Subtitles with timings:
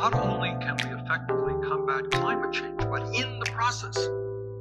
[0.00, 3.96] not only can we effectively combat climate change, but in the process,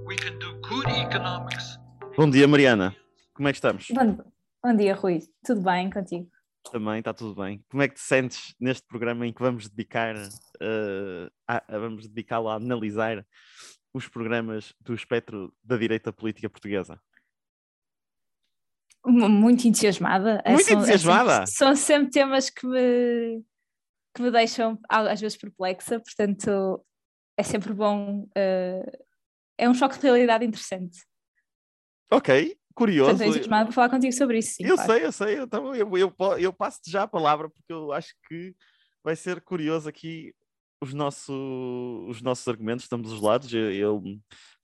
[0.03, 1.77] we can do good economics.
[2.17, 2.95] Bom dia, Mariana.
[3.35, 3.85] Como é que estamos?
[3.91, 4.17] Bom,
[4.63, 5.21] bom dia, Rui.
[5.45, 6.27] Tudo bem contigo?
[6.71, 7.63] Também está tudo bem.
[7.69, 12.07] Como é que te sentes neste programa em que vamos dedicar, uh, a, a, vamos
[12.07, 13.23] dedicá-lo a analisar
[13.93, 16.99] os programas do espectro da direita política portuguesa?
[19.05, 20.43] Muito entusiasmada.
[20.47, 21.31] Muito são, entusiasmada?
[21.31, 23.45] É sempre, são sempre temas que me,
[24.17, 26.83] que me deixam às vezes perplexa, portanto
[27.37, 28.23] é sempre bom.
[28.23, 29.05] Uh,
[29.59, 31.05] é um choque de realidade interessante.
[32.11, 33.11] Ok, curioso.
[33.11, 34.55] Portanto, entusiasmada para falar contigo sobre isso.
[34.55, 34.91] Sim, eu claro.
[34.91, 35.39] sei, eu sei.
[35.39, 38.55] Então, eu, eu, eu passo-te já a palavra porque eu acho que
[39.03, 40.33] vai ser curioso aqui
[40.81, 43.53] os, nosso, os nossos argumentos, estamos dos lados.
[43.53, 44.03] Eu, eu,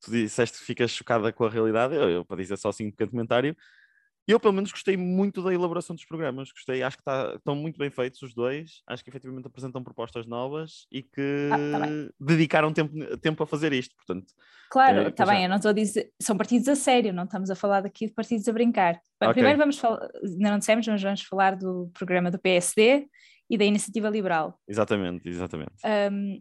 [0.01, 2.91] tu disseste que ficas chocada com a realidade, eu, eu, para dizer só assim um
[2.91, 3.55] pequeno comentário,
[4.27, 6.51] eu, pelo menos, gostei muito da elaboração dos programas.
[6.51, 8.81] Gostei, acho que tá, estão muito bem feitos os dois.
[8.87, 11.87] Acho que efetivamente apresentam propostas novas e que ah, tá
[12.19, 13.93] dedicaram tempo, tempo a fazer isto.
[13.95, 14.33] Portanto,
[14.69, 15.43] claro, está bem.
[15.43, 16.09] Eu não estou a dizer.
[16.21, 18.93] São partidos a sério, não estamos a falar daqui de partidos a brincar.
[19.19, 19.33] Bem, okay.
[19.33, 20.07] Primeiro vamos falar,
[20.37, 23.07] não dissemos, mas vamos falar do programa do PSD
[23.49, 24.57] e da Iniciativa Liberal.
[24.67, 25.75] Exatamente, exatamente.
[26.11, 26.39] Um,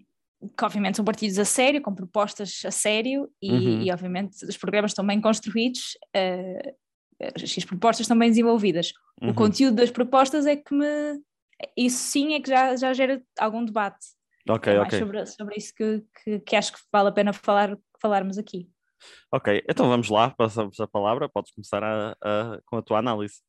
[0.56, 3.82] que obviamente são partidos a sério, com propostas a sério e, uhum.
[3.82, 5.96] e obviamente os programas estão bem construídos.
[6.16, 6.81] Uh,
[7.20, 8.92] as propostas estão bem desenvolvidas.
[9.20, 9.30] Uhum.
[9.30, 11.20] O conteúdo das propostas é que me.
[11.76, 14.04] Isso sim é que já, já gera algum debate.
[14.48, 14.98] Ok, é ok.
[14.98, 18.68] Sobre, sobre isso que, que, que, acho que vale a pena falar, falarmos aqui.
[19.32, 23.40] Ok, então vamos lá, passamos a palavra, podes começar a, a, com a tua análise.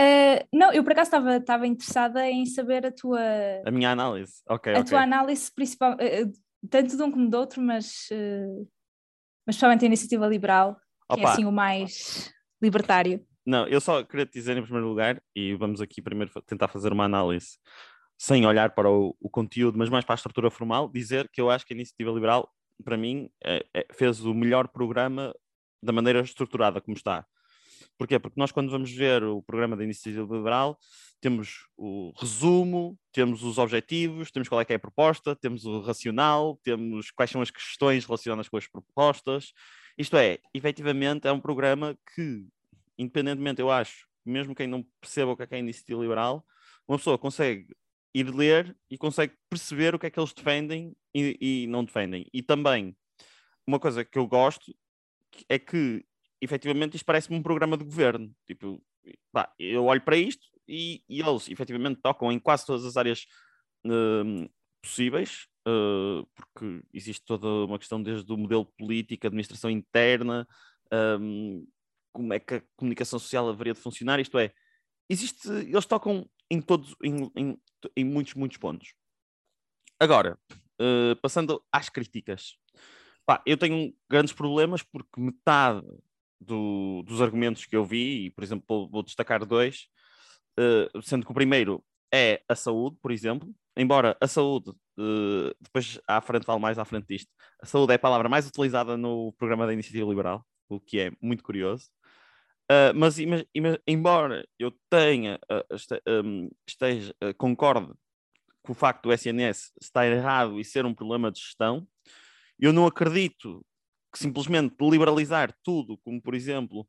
[0.00, 3.20] Uh, não, eu por acaso estava, interessada em saber a tua.
[3.64, 4.74] A minha análise, ok.
[4.74, 4.90] A okay.
[4.90, 6.32] tua análise, principal, uh,
[6.68, 8.68] tanto de um como do outro, mas, uh,
[9.46, 10.76] mas principalmente a iniciativa liberal,
[11.08, 11.14] Opa.
[11.14, 13.24] que é assim o mais libertário.
[13.44, 16.92] Não, eu só queria te dizer em primeiro lugar, e vamos aqui primeiro tentar fazer
[16.92, 17.58] uma análise
[18.18, 21.50] sem olhar para o, o conteúdo, mas mais para a estrutura formal, dizer que eu
[21.50, 22.50] acho que a Iniciativa Liberal,
[22.82, 25.34] para mim, é, é, fez o melhor programa
[25.82, 27.26] da maneira estruturada como está.
[27.98, 28.18] Porquê?
[28.18, 30.78] Porque nós, quando vamos ver o programa da Iniciativa Liberal,
[31.20, 35.80] temos o resumo, temos os objetivos, temos qual é que é a proposta, temos o
[35.80, 39.52] racional, temos quais são as questões relacionadas com as propostas.
[39.98, 42.46] Isto é, efetivamente, é um programa que,
[42.98, 46.44] independentemente, eu acho, mesmo quem não perceba o que é, que é a iniciativa liberal,
[46.86, 47.74] uma pessoa consegue
[48.14, 52.26] ir ler e consegue perceber o que é que eles defendem e, e não defendem.
[52.32, 52.96] E também,
[53.66, 54.74] uma coisa que eu gosto
[55.48, 56.04] é que,
[56.40, 58.34] efetivamente, isto parece-me um programa de governo.
[58.46, 58.82] Tipo,
[59.32, 63.26] pá, eu olho para isto e, e, eles, efetivamente, tocam em quase todas as áreas
[63.86, 64.50] uh,
[64.82, 70.46] possíveis uh, porque existe toda uma questão desde o modelo político, administração interna,
[71.20, 71.66] um,
[72.12, 74.52] como é que a comunicação social haveria de funcionar, isto é,
[75.08, 77.60] existe, eles tocam em todos, em, em,
[77.96, 78.94] em muitos, muitos pontos.
[79.98, 80.38] Agora,
[80.80, 82.56] uh, passando às críticas,
[83.24, 85.86] pá, eu tenho grandes problemas porque metade
[86.40, 89.88] do, dos argumentos que eu vi, e por exemplo vou destacar dois,
[90.58, 96.00] uh, sendo que o primeiro é a saúde, por exemplo, embora a saúde, uh, depois
[96.06, 97.30] à frente falo mais à frente disto,
[97.60, 101.12] a saúde é a palavra mais utilizada no programa da Iniciativa Liberal, o que é
[101.20, 101.88] muito curioso.
[102.70, 103.16] Uh, mas
[103.86, 107.92] embora eu tenha, uh, este, um, esteja, uh, concorde
[108.60, 111.86] com o facto do SNS estar errado e ser um problema de gestão,
[112.58, 113.64] eu não acredito
[114.12, 116.84] que simplesmente liberalizar tudo, como por exemplo,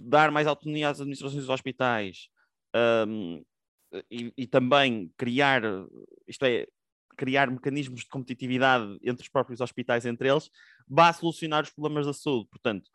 [0.00, 2.28] dar mais autonomia às administrações dos hospitais,
[3.08, 3.42] um,
[4.10, 5.62] e, e, também criar,
[6.28, 6.66] isto é,
[7.16, 10.50] criar mecanismos de competitividade entre os próprios hospitais, entre eles,
[10.88, 12.48] vá solucionar os problemas da saúde.
[12.50, 12.90] Portanto,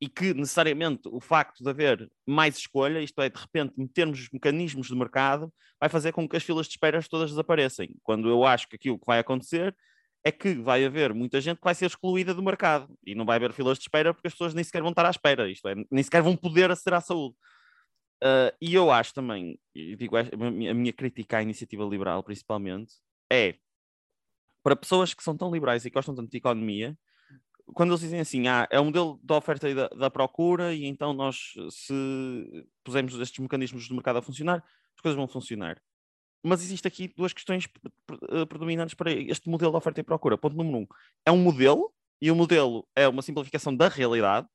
[0.00, 4.88] e que necessariamente o facto de haver mais escolha, isto é, de repente metermos mecanismos
[4.88, 7.86] de mercado, vai fazer com que as filas de espera todas desapareçam.
[8.02, 9.74] Quando eu acho que aquilo que vai acontecer
[10.22, 13.36] é que vai haver muita gente que vai ser excluída do mercado e não vai
[13.36, 15.74] haver filas de espera porque as pessoas nem sequer vão estar à espera, isto é,
[15.90, 17.36] nem sequer vão poder aceder à saúde.
[18.22, 22.94] Uh, e eu acho também, digo, a minha crítica à iniciativa liberal, principalmente,
[23.32, 23.56] é
[24.62, 26.98] para pessoas que são tão liberais e gostam tanto de economia,
[27.74, 30.86] quando eles dizem assim, ah, é um modelo da oferta e da, da, procura, e
[30.86, 34.64] então nós, se pusermos estes mecanismos de mercado a funcionar,
[34.94, 35.80] as coisas vão funcionar.
[36.42, 37.68] Mas existe aqui duas questões
[38.30, 40.38] ah, predominantes para este modelo de oferta e procura.
[40.38, 40.86] Ponto número um,
[41.24, 44.46] é um modelo, e o modelo é uma simplificação da realidade,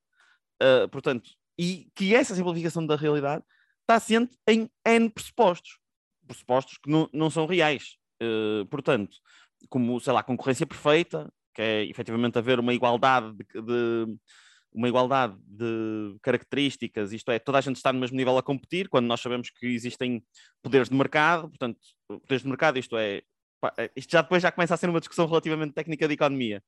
[0.62, 3.44] uh, portanto, e que essa simplificação da realidade
[3.81, 5.77] está assente em N pressupostos,
[6.25, 7.97] pressupostos que não, não são reais.
[8.21, 9.18] Uh, portanto,
[9.69, 14.18] como, sei lá, concorrência perfeita, que é efetivamente haver uma igualdade de, de,
[14.73, 18.88] uma igualdade de características, isto é, toda a gente está no mesmo nível a competir,
[18.89, 20.23] quando nós sabemos que existem
[20.62, 23.21] poderes de mercado, portanto, poderes de mercado, isto é,
[23.59, 26.63] pá, isto já depois já começa a ser uma discussão relativamente técnica de economia.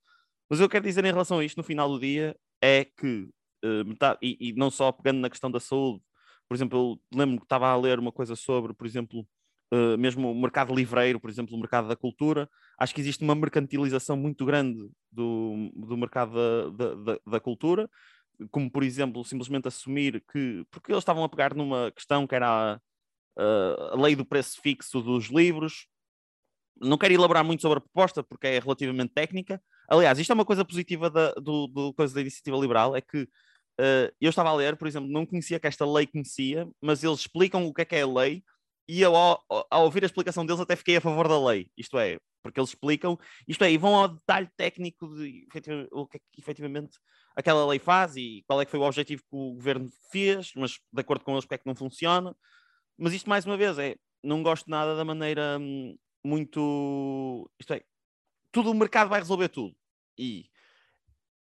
[0.50, 3.30] Mas eu quero dizer em relação a isto no final do dia é que,
[3.64, 6.02] uh, metade, e, e, não só pegando na questão da saúde,
[6.48, 9.26] por exemplo, eu lembro que estava a ler uma coisa sobre, por exemplo,
[9.71, 12.50] uh, mesmo o mercado livreiro, por exemplo, o mercado da cultura,
[12.80, 17.89] acho que existe uma mercantilização muito grande do, do mercado da, da, da cultura,
[18.51, 22.80] como por exemplo, simplesmente assumir que, porque eles estavam a pegar numa questão que era
[23.38, 25.88] a, a lei do preço fixo dos livros,
[26.81, 29.62] não quero elaborar muito sobre a proposta porque é relativamente técnica.
[29.88, 33.24] Aliás, isto é uma coisa positiva da, do, do coisa da iniciativa liberal, é que
[33.24, 37.19] uh, eu estava a ler, por exemplo, não conhecia que esta lei conhecia, mas eles
[37.19, 38.44] explicam o que é que é a lei
[38.88, 41.70] e eu, ao, ao, ouvir a explicação deles, até fiquei a favor da lei.
[41.78, 45.48] Isto é, porque eles explicam, isto é, e vão ao detalhe técnico de
[45.92, 46.98] o que é que efetivamente
[47.36, 50.80] aquela lei faz e qual é que foi o objetivo que o governo fez, mas
[50.92, 52.36] de acordo com eles, porque é que não funciona.
[52.98, 57.50] Mas isto, mais uma vez, é, não gosto nada da maneira hum, muito.
[57.60, 57.84] Isto é,
[58.52, 59.76] tudo o mercado vai resolver tudo.
[60.18, 60.46] E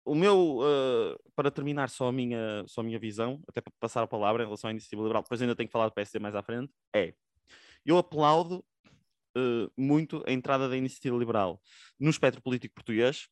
[0.04, 4.02] o meu, uh, para terminar só a, minha, só a minha visão, até para passar
[4.02, 6.34] a palavra em relação à iniciativa liberal, depois ainda tenho que falar do PSD mais
[6.34, 7.14] à frente, é,
[7.84, 8.64] eu aplaudo
[9.36, 11.60] uh, muito a entrada da iniciativa liberal
[11.98, 13.28] no espectro político português,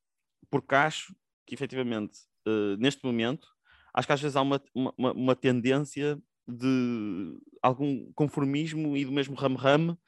[0.49, 1.15] porque acho
[1.47, 3.49] que, efetivamente, uh, neste momento,
[3.93, 9.35] acho que às vezes há uma, uma, uma tendência de algum conformismo e do mesmo
[9.35, 9.99] ramo-ramo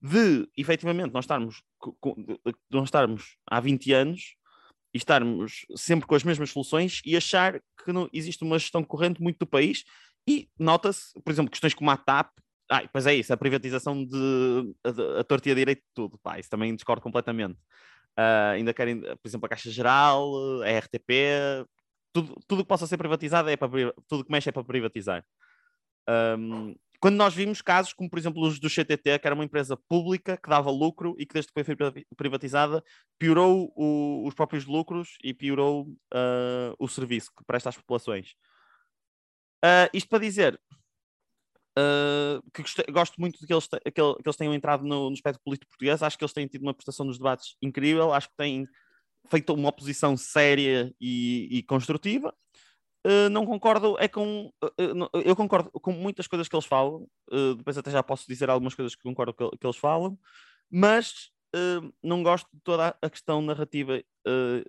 [0.00, 1.62] de, efetivamente, nós estarmos,
[2.70, 4.36] nós estarmos há 20 anos
[4.94, 9.20] e estarmos sempre com as mesmas soluções e achar que não existe uma gestão corrente
[9.20, 9.84] muito do país
[10.26, 12.30] e nota-se, por exemplo, questões como a TAP,
[12.70, 16.48] ah, pois é isso, a privatização de a, a tortia direito de tudo, pá, isso
[16.48, 17.58] também discordo completamente.
[18.18, 20.32] Uh, ainda querem, por exemplo, a Caixa Geral,
[20.62, 21.66] a RTP,
[22.12, 23.68] tudo, tudo que possa ser privatizado é para
[24.08, 25.24] tudo que mexe é para privatizar.
[26.08, 29.76] Um, quando nós vimos casos como, por exemplo, os do CTT, que era uma empresa
[29.76, 31.76] pública que dava lucro e que desde que foi
[32.16, 32.82] privatizada
[33.18, 38.30] piorou o, os próprios lucros e piorou uh, o serviço que presta às populações.
[39.62, 40.58] Uh, isto para dizer
[41.78, 45.42] uh, que gostei, gosto muito de que eles, que eles tenham entrado no, no espectro
[45.44, 48.66] político português, acho que eles têm tido uma prestação nos debates incrível, acho que têm
[49.30, 52.34] feito uma oposição séria e, e construtiva.
[53.06, 57.54] Uh, não concordo é com uh, eu concordo com muitas coisas que eles falam uh,
[57.54, 60.18] depois até já posso dizer algumas coisas que concordo que, que eles falam
[60.70, 61.30] mas
[62.02, 64.02] não gosto de toda a questão narrativa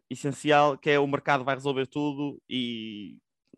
[0.07, 3.17] essencial que é o mercado vai resolver tudo e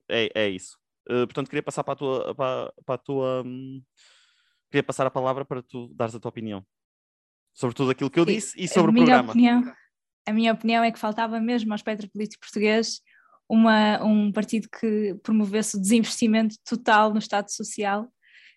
[0.09, 0.77] é, é isso.
[1.05, 3.83] Portanto queria passar para a tua para, para a tua um,
[4.71, 6.65] queria passar a palavra para tu dares a tua opinião
[7.53, 9.31] sobre tudo aquilo que eu disse e sobre o programa.
[9.31, 9.73] opinião,
[10.25, 13.01] a minha opinião é que faltava mesmo ao espectro político português
[13.49, 18.07] uma, um partido que promovesse o desinvestimento total no Estado Social.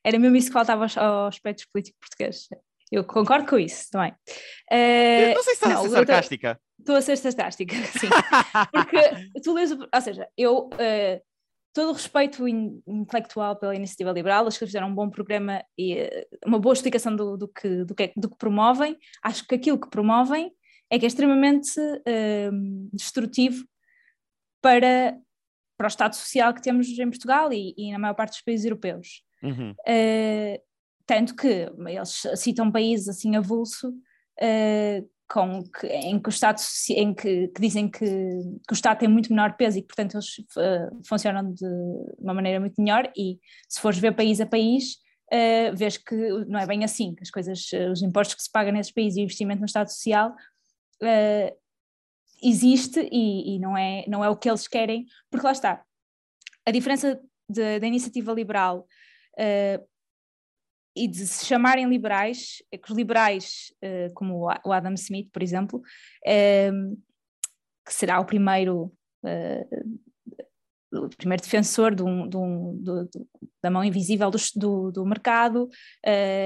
[0.04, 2.48] Era mesmo isso que faltava aos, aos aspectos políticos portugueses.
[2.90, 4.10] Eu concordo com isso também.
[4.10, 6.60] Uh, não sei se estás a ser sarcástica.
[6.78, 8.08] Estou a ser sarcástica, sim.
[8.72, 11.20] Porque tu lês, ou seja, eu uh,
[11.72, 16.08] todo o respeito intelectual pela iniciativa liberal, acho que fizeram um bom programa e uh,
[16.44, 18.98] uma boa explicação do, do, que, do, que, do que promovem.
[19.22, 20.50] Acho que aquilo que promovem
[20.90, 21.70] é que é extremamente
[22.92, 23.64] destrutivo
[24.60, 25.16] para,
[25.76, 28.66] para o Estado Social que temos em Portugal e, e na maior parte dos países
[28.66, 29.22] europeus.
[29.42, 29.72] Uhum.
[29.72, 30.60] Uh,
[31.06, 37.14] tanto que eles citam países assim avulso uh, com que, em que o Estado em
[37.14, 40.38] que, que dizem que, que, o Estado tem muito menor peso e que portanto eles
[40.38, 41.66] uh, funcionam de
[42.18, 43.38] uma maneira muito melhor e
[43.68, 44.96] se fores ver país a país
[45.32, 46.14] uh, vês que
[46.46, 49.20] não é bem assim, que as coisas, os impostos que se pagam nesses países e
[49.20, 50.30] o investimento no Estado Social
[51.02, 51.60] uh,
[52.42, 55.84] existe e, e, não, é, não é o que eles querem, porque lá está.
[56.66, 57.20] A diferença
[57.50, 58.86] da iniciativa liberal
[59.38, 59.88] uh,
[60.96, 65.42] e de se chamarem liberais, é que os liberais, uh, como o Adam Smith, por
[65.42, 67.02] exemplo, uh,
[67.86, 68.92] que será o primeiro,
[70.92, 73.08] o primeiro defensor de um, de um, de,
[73.62, 75.68] da mão invisível do, do mercado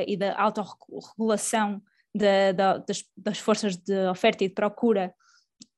[0.07, 1.83] e da autorregulação
[2.15, 5.15] da, da, das, das forças de oferta e de procura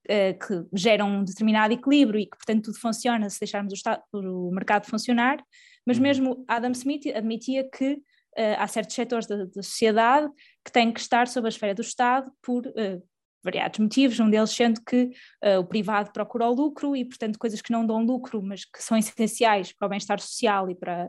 [0.06, 4.50] que geram um determinado equilíbrio e que, portanto, tudo funciona se deixarmos o, estado, o
[4.52, 5.38] mercado funcionar,
[5.84, 6.02] mas uhum.
[6.02, 10.28] mesmo Adam Smith admitia que uh, há certos setores da, da, sociedade
[10.64, 13.02] que têm que estar sob a esfera do Estado por uh,
[13.42, 15.12] variados motivos, um deles sendo que
[15.60, 18.98] o privado procura o lucro e, portanto, coisas que não dão lucro, mas que são
[18.98, 21.06] essenciais para o bem-estar social e para,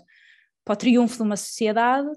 [0.63, 2.07] para o triunfo de uma sociedade,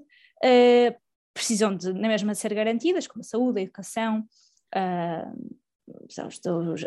[1.33, 4.23] precisam de, na mesma de ser garantidas, como a saúde, a educação,
[4.75, 5.59] uh,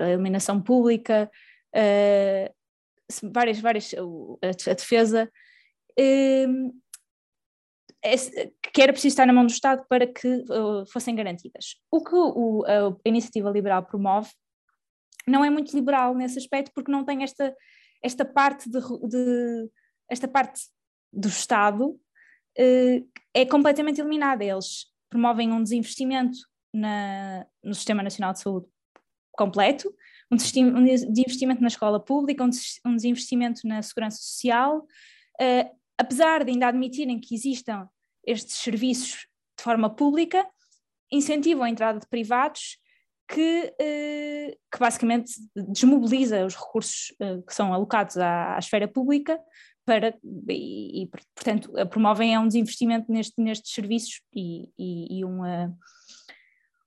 [0.00, 1.30] a iluminação pública,
[1.74, 2.54] uh,
[3.32, 5.30] várias, várias, a, a defesa.
[5.98, 6.72] Uh,
[8.72, 11.76] que era preciso estar na mão do Estado para que uh, fossem garantidas.
[11.90, 14.30] O que o, a iniciativa liberal promove
[15.26, 17.54] não é muito liberal nesse aspecto, porque não tem esta,
[18.02, 19.70] esta parte de, de
[20.10, 20.60] esta parte
[21.10, 24.44] do Estado uh, é completamente eliminada.
[24.44, 26.36] Eles promovem um desinvestimento
[26.74, 28.66] na, no Sistema Nacional de Saúde
[29.36, 29.92] completo,
[30.30, 37.20] um, desinvestimento na escola pública, um desinvestimento na segurança social, uh, apesar de ainda admitirem
[37.20, 37.88] que existam
[38.26, 39.26] estes serviços
[39.56, 40.46] de forma pública,
[41.12, 42.78] incentivam a entrada de privados
[43.28, 49.38] que, uh, que basicamente desmobiliza os recursos uh, que são alocados à, à esfera pública
[49.84, 50.16] para,
[50.48, 55.76] e, e, portanto, promovem um desinvestimento neste, nestes serviços e, e, e uma,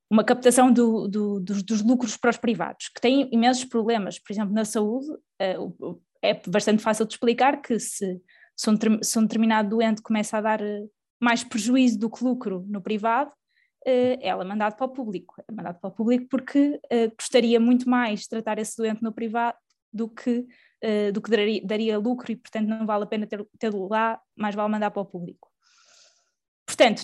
[0.10, 4.18] uma captação do, do, dos, dos, lucros para os privados, que têm imensos problemas.
[4.18, 8.22] Por exemplo, na saúde, uh, é bastante fácil de explicar que se,
[8.56, 10.86] se, um, se um determinado doente começa a dar eh,
[11.22, 15.36] mais prejuízo do que lucro no privado, uh, ela é mandado para o público.
[15.48, 16.80] É mandado para o público porque
[17.20, 19.58] gostaria muito mais tratar esse doente no privado
[19.92, 20.46] do que
[21.12, 24.70] do que daria, daria, lucro e, portanto, não vale a pena tê-lo lá, mais vale
[24.70, 25.50] mandar para o público.
[26.68, 27.04] Portanto,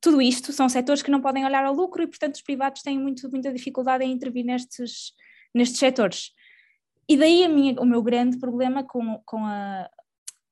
[0.00, 2.98] tudo isto são setores que não podem olhar ao lucro e, portanto, os privados têm
[2.98, 5.12] muito, muita dificuldade em intervir nestes,
[5.54, 6.32] nestes setores.
[7.08, 9.88] E daí minha, o meu grande problema com, com, a,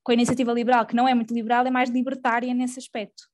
[0.02, 3.24] com a iniciativa liberal, que não é muito liberal, é mais libertária nesse aspecto.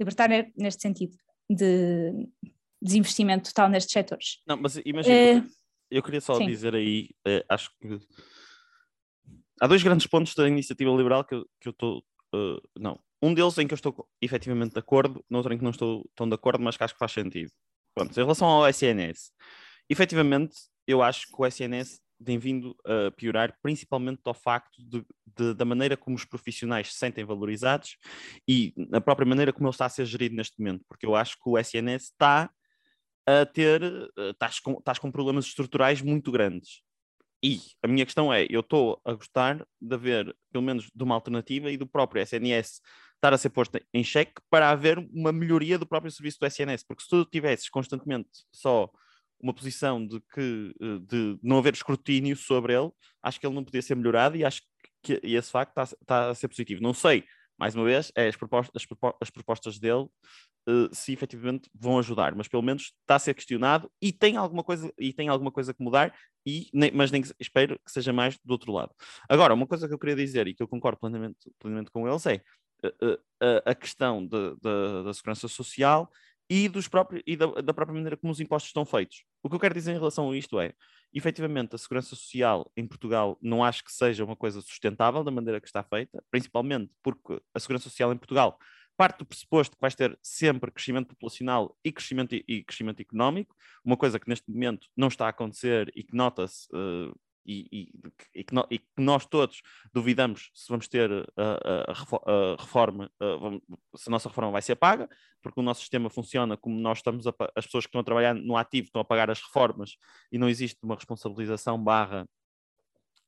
[0.00, 1.16] Libertária neste sentido,
[1.48, 2.28] de
[2.82, 4.42] desinvestimento total nestes setores.
[4.46, 5.50] Não, mas imagina, uh,
[5.90, 6.46] eu queria só Sim.
[6.46, 8.00] dizer aí, uh, acho que
[9.60, 12.02] há dois grandes pontos da iniciativa liberal que eu estou.
[12.34, 15.64] Uh, não, um deles em que eu estou efetivamente de acordo, no outro em que
[15.64, 17.50] não estou tão de acordo, mas que acho que faz sentido.
[17.94, 19.32] Pronto, em relação ao SNS,
[19.88, 20.54] efetivamente,
[20.86, 25.04] eu acho que o SNS tem vindo a piorar, principalmente ao facto de,
[25.36, 27.96] de, da maneira como os profissionais se sentem valorizados
[28.48, 31.36] e a própria maneira como ele está a ser gerido neste momento, porque eu acho
[31.36, 32.50] que o SNS está
[33.26, 36.80] a ter, eh, estás com, estás com problemas estruturais muito grandes.
[37.42, 41.14] E a minha questão é, eu estou a gostar de haver, pelo menos, de uma
[41.14, 42.80] alternativa e do próprio SNS
[43.26, 46.84] estar a ser posto em xeque para haver uma melhoria do próprio serviço do SNS,
[46.86, 48.90] porque se tu tivesses constantemente só
[49.40, 52.90] uma posição de que eh, de não haver escrutínio sobre ele,
[53.22, 54.62] acho que ele não podia ser melhorado e acho
[55.02, 56.82] que esse facto está, está a ser positivo.
[56.82, 57.24] Não sei,
[57.58, 58.86] mais uma vez, é as propostas,
[59.20, 60.06] as propostas dele
[60.68, 64.62] uh, se efetivamente vão ajudar, mas pelo menos está a ser questionado e tem alguma
[64.62, 66.14] coisa, e tem alguma coisa que mudar,
[66.46, 68.94] e, mas nem, espero que seja mais do outro lado.
[69.28, 72.24] Agora, uma coisa que eu queria dizer e que eu concordo plenamente, plenamente com eles
[72.26, 72.40] é
[73.66, 76.10] a questão de, de, da segurança social
[76.48, 79.24] e, dos próprios, e da, da, própria maneira como os impostos estão feitos.
[79.42, 80.72] O que eu quero dizer em relação a isto é,
[81.12, 85.60] efetivamente, a segurança social em Portugal não acho que seja uma coisa sustentável da maneira
[85.60, 88.58] que está feita, principalmente porque a segurança social em Portugal
[88.96, 93.54] parte do pressuposto que vais ter sempre crescimento populacional e crescimento, e crescimento económico,
[93.84, 97.14] uma coisa que neste momento não está a acontecer e que nota-se uh,
[97.46, 99.62] e, e, e, que no, e, que nós todos
[99.92, 104.76] duvidamos se vamos ter a, a, a reforma, a, se a nossa reforma vai ser
[104.76, 105.08] paga,
[105.42, 108.56] porque o nosso sistema funciona como nós estamos, as pessoas que estão a trabalhar no
[108.56, 109.96] ativo estão a pagar as reformas
[110.32, 112.28] e não existe uma responsabilização barra,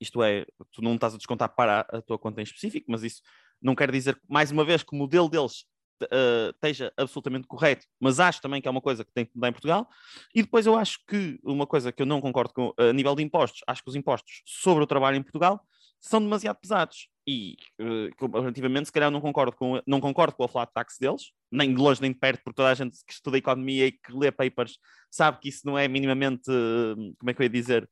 [0.00, 3.22] isto é, tu não estás a descontar para a tua conta em específico, mas isso
[3.60, 5.64] não quer dizer, mais uma vez, que o modelo deles
[6.04, 9.48] uh, esteja absolutamente correto, mas acho também que é uma coisa que tem que mudar
[9.48, 9.88] em Portugal.
[10.34, 13.22] E depois eu acho que uma coisa que eu não concordo com, a nível de
[13.22, 15.60] impostos, acho que os impostos sobre o trabalho em Portugal
[16.00, 17.08] são demasiado pesados.
[17.26, 21.74] E, uh, se calhar não concordo, com, não concordo com a flat tax deles, nem
[21.74, 24.30] de longe nem de perto, porque toda a gente que estuda economia e que lê
[24.30, 24.78] papers
[25.10, 27.88] sabe que isso não é minimamente, uh, como é que eu ia dizer,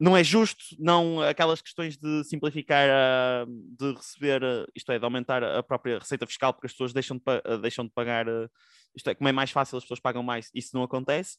[0.00, 2.88] não é justo, não aquelas questões de simplificar,
[3.46, 4.42] de receber,
[4.74, 7.90] isto é, de aumentar a própria receita fiscal, porque as pessoas deixam de, deixam de
[7.90, 8.26] pagar,
[8.94, 11.36] isto é, como é mais fácil, as pessoas pagam mais, isso não acontece.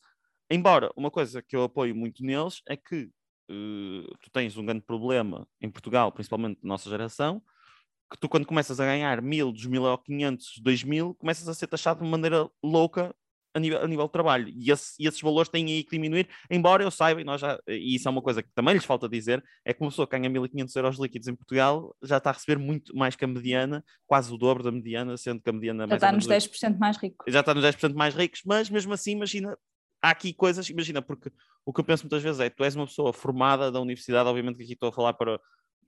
[0.52, 3.10] Embora uma coisa que eu apoio muito neles é que
[3.50, 7.42] uh, tu tens um grande problema em Portugal, principalmente na nossa geração,
[8.12, 11.54] que tu quando começas a ganhar mil, dos mil ou quinhentos, dois mil, começas a
[11.54, 13.16] ser taxado de maneira louca
[13.54, 14.50] a nível, a nível de trabalho.
[14.50, 17.60] E, esse, e, esses valores têm aí que diminuir, embora eu saiba, e, nós já,
[17.68, 20.18] e isso é uma coisa que também lhes falta dizer, é que uma pessoa que
[20.18, 23.84] ganha 1.500 euros líquidos em Portugal já está a receber muito mais que a mediana,
[24.06, 25.88] quase o dobro da mediana, sendo que a mediana...
[25.88, 27.26] Já está nos 10% mais rico.
[27.28, 29.58] Já está nos 10% mais ricos, mas mesmo assim, imagina,
[30.02, 31.32] há aqui coisas, imagina, porque
[31.66, 34.58] o que eu penso muitas vezes é, tu és uma pessoa formada da universidade, obviamente
[34.58, 35.40] que aqui estou a falar para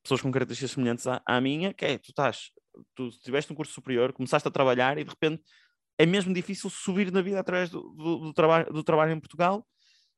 [0.04, 2.52] pessoas com características semelhantes à, à minha, que é, tu estás,
[2.96, 5.44] tu tiveste um curso superior, começaste a trabalhar e de repente
[6.02, 9.64] é mesmo difícil subir na vida através do, do, do, trabalho, do trabalho em Portugal,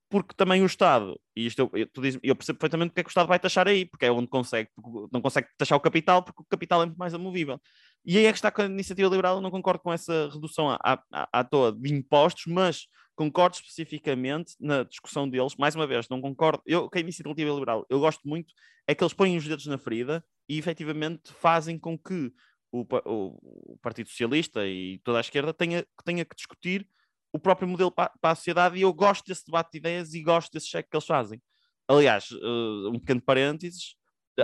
[0.10, 3.10] porque também o Estado, e isto eu, eu, diz, eu percebo perfeitamente porque é que
[3.10, 4.70] o Estado vai taxar aí, porque é onde consegue,
[5.12, 7.60] não consegue taxar o capital, porque o capital é muito mais amovível.
[8.06, 10.70] E aí é que está com a iniciativa liberal, eu não concordo com essa redução
[10.70, 10.80] à,
[11.12, 16.22] à, à toa de impostos, mas concordo especificamente na discussão deles, mais uma vez, não
[16.22, 18.54] concordo, eu, com a iniciativa liberal, eu gosto muito,
[18.88, 22.32] é que eles põem os dedos na ferida e efetivamente fazem com que
[22.74, 26.88] o, o, Partido Socialista e toda a esquerda tenha, tenha que discutir
[27.32, 30.24] o próprio modelo para, para, a sociedade e eu gosto desse debate de ideias e
[30.24, 31.42] gosto desse cheque que eles fazem.
[31.88, 33.96] Aliás, uh, um pequeno parênteses,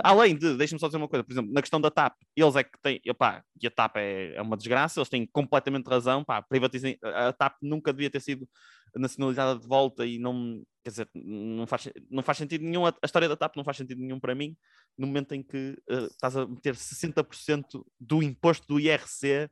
[0.04, 2.62] além de, deixa-me só dizer uma coisa, por exemplo, na questão da TAP, eles é
[2.62, 6.40] que têm, opá, e a TAP é, é uma desgraça, eles têm completamente razão, pá,
[6.42, 8.48] privatizem, a TAP nunca devia ter sido
[8.94, 13.28] nacionalizada de volta e não, quer dizer, não faz, não faz sentido nenhum, a, história
[13.28, 14.56] da TAP não faz sentido nenhum para mim,
[14.96, 19.50] no momento em que uh, estás a meter 60% do imposto do IRC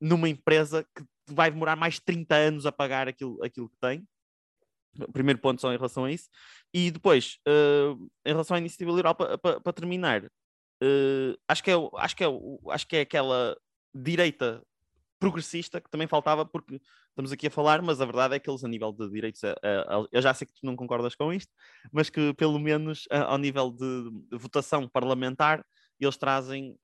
[0.00, 4.06] numa empresa que vai demorar mais 30 anos a pagar aquilo, aquilo que tem.
[5.12, 6.28] Primeiro ponto só em relação a isso.
[6.72, 12.16] E depois, uh, em relação à iniciativa liberal, para terminar, uh, acho, que é, acho,
[12.16, 12.26] que é,
[12.70, 13.56] acho que é aquela
[13.94, 14.62] direita
[15.18, 18.64] progressista que também faltava, porque estamos aqui a falar, mas a verdade é que eles,
[18.64, 21.52] a nível de direitos, uh, eu já sei que tu não concordas com isto,
[21.92, 25.64] mas que pelo menos ao nível de, votação parlamentar,
[25.98, 26.76] eles trazem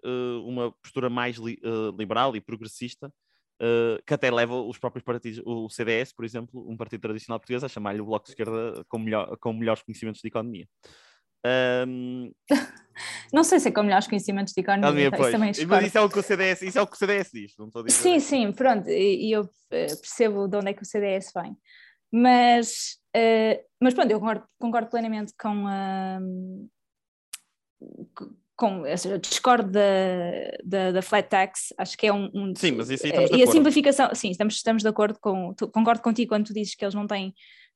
[0.45, 1.61] uma postura mais li,
[1.99, 3.13] liberal e progressista
[3.61, 7.63] Uh, que até leva os próprios partidos, o CDS, por exemplo, um partido tradicional português,
[7.63, 10.67] a chamar-lhe o Bloco de Esquerda com, melhor, com melhores conhecimentos de economia.
[11.87, 12.33] Um...
[13.33, 15.07] Não sei se é com melhores conhecimentos de economia.
[15.07, 16.99] Então, isso, também Mas isso é o que o CDS, isso é o que o
[16.99, 17.99] CDS diz, não estou a dizer.
[17.99, 21.57] Sim, sim, pronto, e eu eh, percebo de onde é que o CDS vem.
[22.13, 26.71] Mas, uh, mas pronto, eu concordo, concordo plenamente com, uh,
[28.61, 29.81] com, seja, discordo da,
[30.63, 33.37] da, da, flat tax, acho que é um, um sim, mas isso aí estamos de
[33.39, 36.75] e a simplificação, sim, estamos, estamos de acordo com, tu, concordo contigo quando tu dizes
[36.75, 37.29] que eles não têm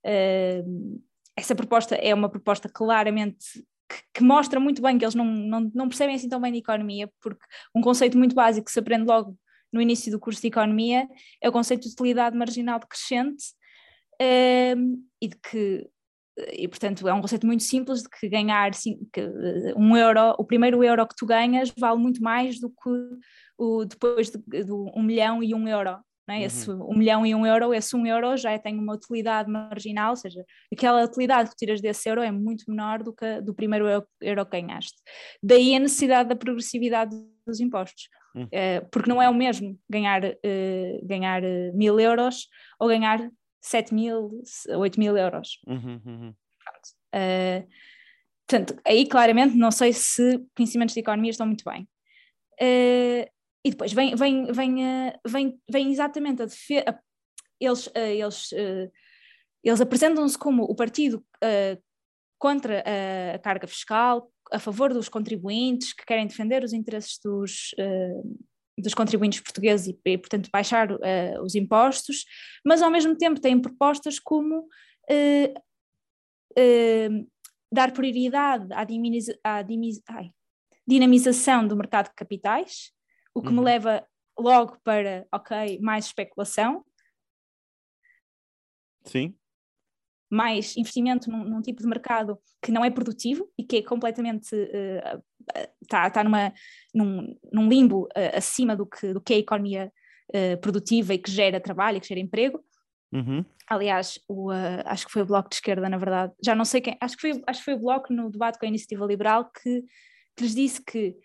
[0.05, 1.03] uh,
[1.35, 5.73] essa proposta é uma proposta claramente que, que, mostra muito bem que eles não, não,
[5.75, 7.43] não percebem assim tão bem de economia, porque
[7.75, 9.35] um conceito muito básico que se aprende logo
[9.73, 11.09] no início do curso de economia
[11.41, 13.43] é o conceito de utilidade marginal decrescente
[14.21, 15.89] uh, e de que
[16.53, 20.45] e portanto é um conceito muito simples de que ganhar que, eh, um euro, o
[20.45, 22.91] primeiro euro que tu ganhas vale muito mais do que
[23.57, 25.99] o depois de, de um milhão e um euro.
[26.27, 26.39] Né?
[26.39, 26.45] Uhum.
[26.45, 30.17] Esse um milhão e um euro, esse um euro já tem uma utilidade marginal, ou
[30.17, 34.07] seja, aquela utilidade que tiras desse euro é muito menor do que do primeiro euro,
[34.21, 34.97] euro que ganhaste.
[35.43, 37.15] Daí a necessidade da progressividade
[37.47, 38.45] dos impostos, uhum.
[38.45, 41.43] uh, porque não é o mesmo ganhar, uh, ganhar
[41.75, 42.49] mil euros
[42.81, 43.31] ou ganhar
[43.65, 45.59] 7 mil, 8 mil euros.
[45.67, 46.35] Uhum, uhum.
[47.15, 47.67] Uh,
[48.47, 51.89] portanto, aí claramente não sei se conhecimentos de economia estão muito bem.
[52.61, 53.27] Uh,
[53.65, 57.01] e depois vem, vem, vem, uh, vem, vem exatamente a defesa.
[57.59, 58.53] Eles, eles,
[59.63, 61.25] eles apresentam-se como o partido
[62.37, 67.75] contra a, a carga fiscal, a favor dos contribuintes, que querem defender os interesses dos,
[68.79, 72.25] dos contribuintes portugueses e, portanto, baixar uh, os impostos,
[72.65, 75.55] mas ao mesmo tempo têm propostas como uh,
[76.59, 77.31] uh,
[77.73, 79.65] dar prioridade à, à
[80.09, 80.31] ai,
[80.87, 82.93] dinamização do mercado de capitais,
[83.35, 83.55] o que uhum.
[83.55, 84.07] me leva
[84.39, 86.85] logo para, ok, mais especulação.
[89.05, 89.37] Sim
[90.31, 94.57] mais investimento num, num, tipo de mercado que não é produtivo e que é completamente
[95.83, 96.53] está tá numa,
[96.95, 99.93] num, num limbo uh, acima do que, do que é a economia
[100.31, 102.65] uh, produtiva e que gera trabalho, que gera emprego.
[103.13, 103.45] Uhum.
[103.69, 106.81] Aliás, o, uh, acho que foi o Bloco de Esquerda, na verdade, já não sei
[106.81, 109.51] quem, acho que foi, acho que foi o Bloco no debate com a Iniciativa Liberal
[109.51, 109.83] que,
[110.37, 111.17] que lhes disse que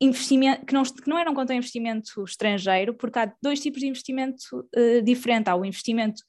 [0.00, 4.38] investimento, que não, que não eram contra investimento estrangeiro, porque há dois tipos de investimento
[4.74, 5.48] uh, diferente.
[5.48, 6.22] Há o investimento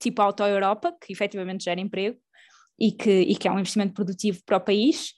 [0.00, 2.18] tipo Auto Europa, que efetivamente gera emprego
[2.78, 5.14] e que, e que é um investimento produtivo para o país,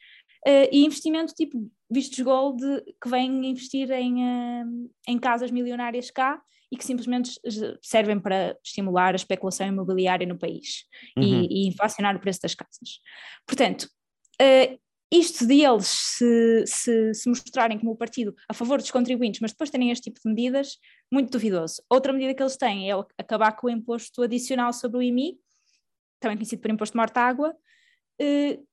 [0.46, 2.60] uh, e investimento tipo vistos gold
[3.00, 7.38] que vêm investir em, uh, em casas milionárias cá e que simplesmente
[7.82, 10.84] servem para estimular a especulação imobiliária no país
[11.16, 11.22] uhum.
[11.22, 13.00] e, e, inflacionar o preço das casas.
[13.46, 13.88] Portanto,
[14.42, 14.78] uh,
[15.12, 19.52] isto de eles se, se, se, mostrarem como o partido a favor dos contribuintes, mas
[19.52, 20.78] depois terem este tipo de medidas,
[21.12, 21.80] muito duvidoso.
[21.88, 25.38] Outra medida que eles têm é acabar com o imposto adicional sobre o IMI,
[26.18, 27.54] também conhecido por imposto de morta-água,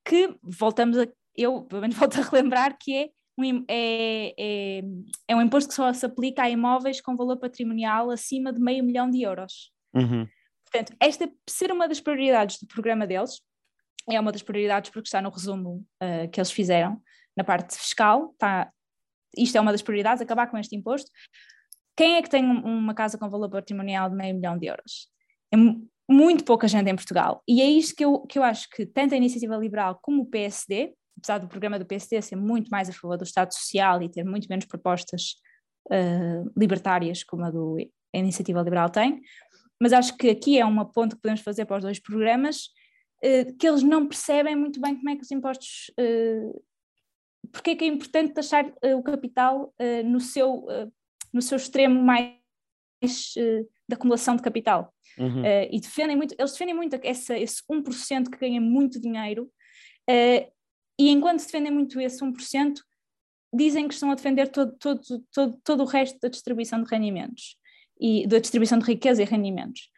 [0.04, 4.82] que voltamos a, eu pelo menos volto a relembrar que é um, é, é,
[5.28, 8.84] é um imposto que só se aplica a imóveis com valor patrimonial acima de meio
[8.84, 9.72] milhão de euros.
[9.94, 10.28] Uhum.
[10.64, 13.42] Portanto, esta ser uma das prioridades do programa deles,
[14.10, 17.02] é uma das prioridades porque está no resumo uh, que eles fizeram
[17.36, 18.32] na parte fiscal.
[18.32, 18.72] Está,
[19.38, 21.12] isto é uma das prioridades, acabar com este imposto.
[21.96, 25.10] Quem é que tem uma casa com valor patrimonial de meio milhão de euros?
[25.54, 25.58] É
[26.10, 27.44] muito pouca gente em Portugal.
[27.48, 30.26] E é isto que eu, que eu acho que tanto a Iniciativa Liberal como o
[30.26, 34.10] PSD, apesar do programa do PSD ser muito mais a favor do Estado Social e
[34.10, 35.36] ter muito menos propostas
[35.88, 37.78] uh, libertárias como a do
[38.14, 39.22] a Iniciativa Liberal tem,
[39.80, 42.66] mas acho que aqui é uma ponte que podemos fazer para os dois programas,
[43.24, 46.64] uh, que eles não percebem muito bem como é que os impostos, uh,
[47.52, 49.74] porque é que é importante taxar o capital
[50.06, 50.68] no, seu,
[51.34, 52.32] no seu extremo mais
[53.92, 54.94] de acumulação de capital.
[55.18, 55.42] Uhum.
[55.42, 59.52] Uh, e defendem muito, eles defendem muito essa, esse 1% que ganha muito dinheiro,
[60.10, 60.52] uh,
[61.02, 62.76] e enquanto defendem muito esse 1%,
[63.54, 65.02] dizem que estão a defender todo, todo,
[65.34, 67.58] todo, todo o resto da distribuição de rendimentos,
[68.00, 69.90] e da distribuição de riqueza e rendimentos.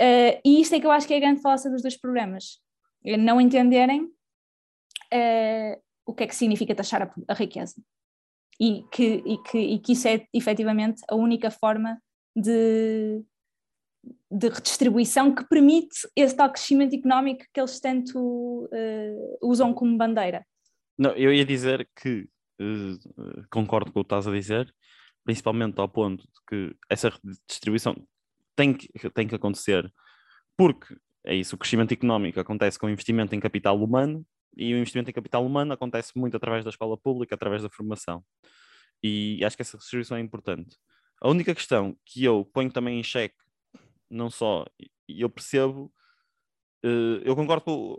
[0.00, 2.60] Uh, e isto é que eu acho que é a grande falácia dos dois problemas.
[3.18, 4.10] Não entenderem
[6.04, 7.74] o que é que significa taxar a, a riqueza.
[8.60, 12.00] E que, e, que, e que isso é efetivamente a única forma
[12.36, 13.22] de,
[14.30, 18.18] de redistribuição que permite esse tal crescimento económico que eles tanto
[18.66, 20.44] uh, usam como bandeira.
[20.98, 22.28] Não, eu ia dizer que
[22.60, 24.72] uh, concordo com o que estás a dizer,
[25.24, 27.96] principalmente ao ponto de que essa redistribuição
[28.54, 29.92] tem que, tem que acontecer
[30.56, 34.24] porque é isso, o crescimento económico acontece com investimento em capital humano
[34.56, 38.22] e o investimento em capital humano acontece muito através da escola pública, através da formação.
[39.02, 40.76] E acho que essa redistribuição é importante.
[41.20, 43.34] A única questão que eu ponho também em xeque,
[44.10, 44.64] não só,
[45.08, 45.92] e eu percebo,
[46.84, 47.98] uh, eu concordo com,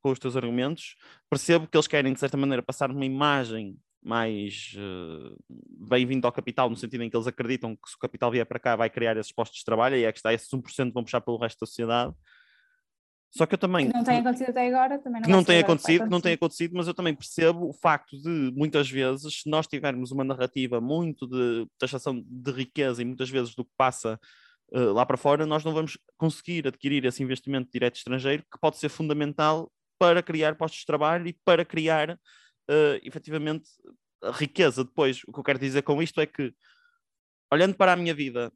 [0.00, 0.96] com, os teus argumentos,
[1.28, 5.36] percebo que eles querem, de certa maneira, passar uma imagem mais uh,
[5.88, 8.60] bem-vindo ao capital, no sentido em que eles acreditam que se o capital vier para
[8.60, 11.20] cá vai criar esses postos de trabalho, e é que está, esses 1% vão puxar
[11.20, 12.14] pelo resto da sociedade.
[13.36, 13.88] Só que eu também.
[13.88, 16.72] Que não tem acontecido até agora, também não, não tem acontecido, que não tem acontecido,
[16.74, 21.26] mas eu também percebo o facto de, muitas vezes, se nós tivermos uma narrativa muito
[21.26, 24.18] de taxação de riqueza e muitas vezes do que passa
[24.72, 28.78] uh, lá para fora, nós não vamos conseguir adquirir esse investimento direto estrangeiro que pode
[28.78, 33.68] ser fundamental para criar postos de trabalho e para criar uh, efetivamente
[34.34, 34.84] riqueza.
[34.84, 36.52] Depois, o que eu quero dizer com isto é que,
[37.52, 38.52] olhando para a minha vida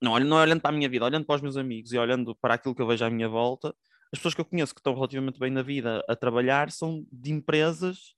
[0.00, 2.54] não, não olhando para a minha vida, olhando para os meus amigos e olhando para
[2.54, 3.74] aquilo que eu vejo à minha volta,
[4.12, 7.32] as pessoas que eu conheço que estão relativamente bem na vida a trabalhar são de
[7.32, 8.14] empresas,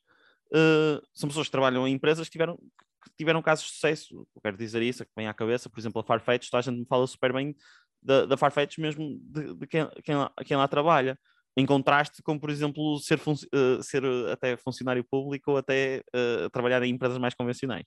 [0.54, 2.58] uh, são pessoas que trabalham em empresas que tiveram,
[3.02, 4.26] que tiveram casos de sucesso.
[4.34, 6.62] Eu quero dizer isso, é que vem à cabeça, por exemplo, a Farfetch, toda a
[6.62, 7.54] gente me fala super bem
[8.02, 11.18] da, Farfetch mesmo de, de quem, quem, lá, quem lá trabalha
[11.56, 16.82] em contraste com, por exemplo, ser, uh, ser até funcionário público ou até uh, trabalhar
[16.82, 17.86] em empresas mais convencionais.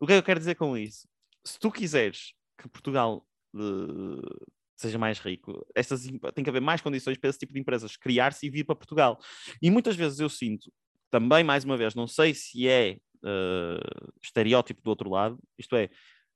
[0.00, 1.08] O que é que eu quero dizer com isso?
[1.44, 7.16] Se tu quiseres que Portugal uh, seja mais rico, estas, tem que haver mais condições
[7.16, 9.18] para esse tipo de empresas criar-se e vir para Portugal.
[9.62, 10.72] E muitas vezes eu sinto,
[11.10, 15.88] também mais uma vez, não sei se é uh, estereótipo do outro lado, isto é,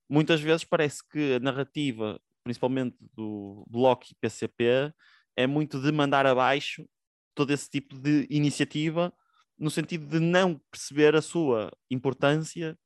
[0.08, 4.92] muitas vezes parece que a narrativa, principalmente do Bloco e PCP,
[5.36, 6.86] é muito de mandar abaixo
[7.34, 9.12] todo esse tipo de iniciativa,
[9.58, 12.76] no sentido de não perceber a sua importância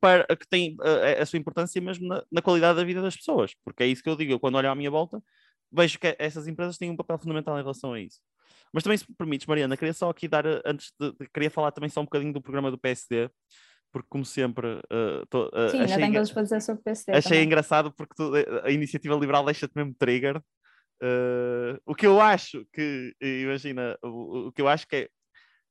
[0.00, 3.54] para, que tem a, a sua importância mesmo na, na, qualidade da vida das pessoas,
[3.64, 5.22] porque é isso que eu digo, eu, quando olho à minha volta,
[5.70, 8.20] vejo que essas empresas têm um papel fundamental em relação a isso.
[8.72, 11.90] Mas também, se me permites, Mariana, queria só aqui dar, antes de, queria falar também
[11.90, 13.30] só um bocadinho do programa do PSD,
[13.92, 17.12] porque como sempre uh, tô, uh, Sim, achei, ainda tenho para dizer sobre o PSD
[17.12, 17.44] achei também.
[17.44, 18.32] engraçado porque tu,
[18.62, 24.52] a iniciativa liberal deixa-te mesmo trigger uh, o que eu acho que imagina, o, o
[24.52, 25.08] que eu acho que é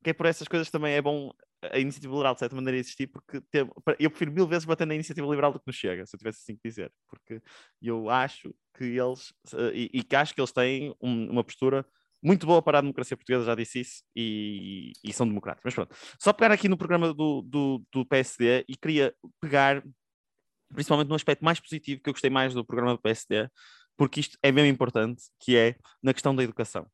[0.03, 3.07] que é por essas coisas também é bom a iniciativa liberal de certa maneira existir,
[3.07, 6.15] porque tem, eu prefiro mil vezes bater na iniciativa liberal do que nos chega, se
[6.15, 7.41] eu tivesse assim que dizer, porque
[7.81, 9.33] eu acho que eles,
[9.73, 11.85] e, e, que acho que eles têm um, uma postura
[12.21, 15.63] muito boa para a democracia portuguesa, já disse isso, e, e são democráticos.
[15.65, 19.83] Mas pronto, só pegar aqui no programa do, do, do PSD e queria pegar
[20.73, 23.49] principalmente no aspecto mais positivo que eu gostei mais do programa do PSD,
[23.97, 26.85] porque isto é mesmo importante, que é na questão da educação,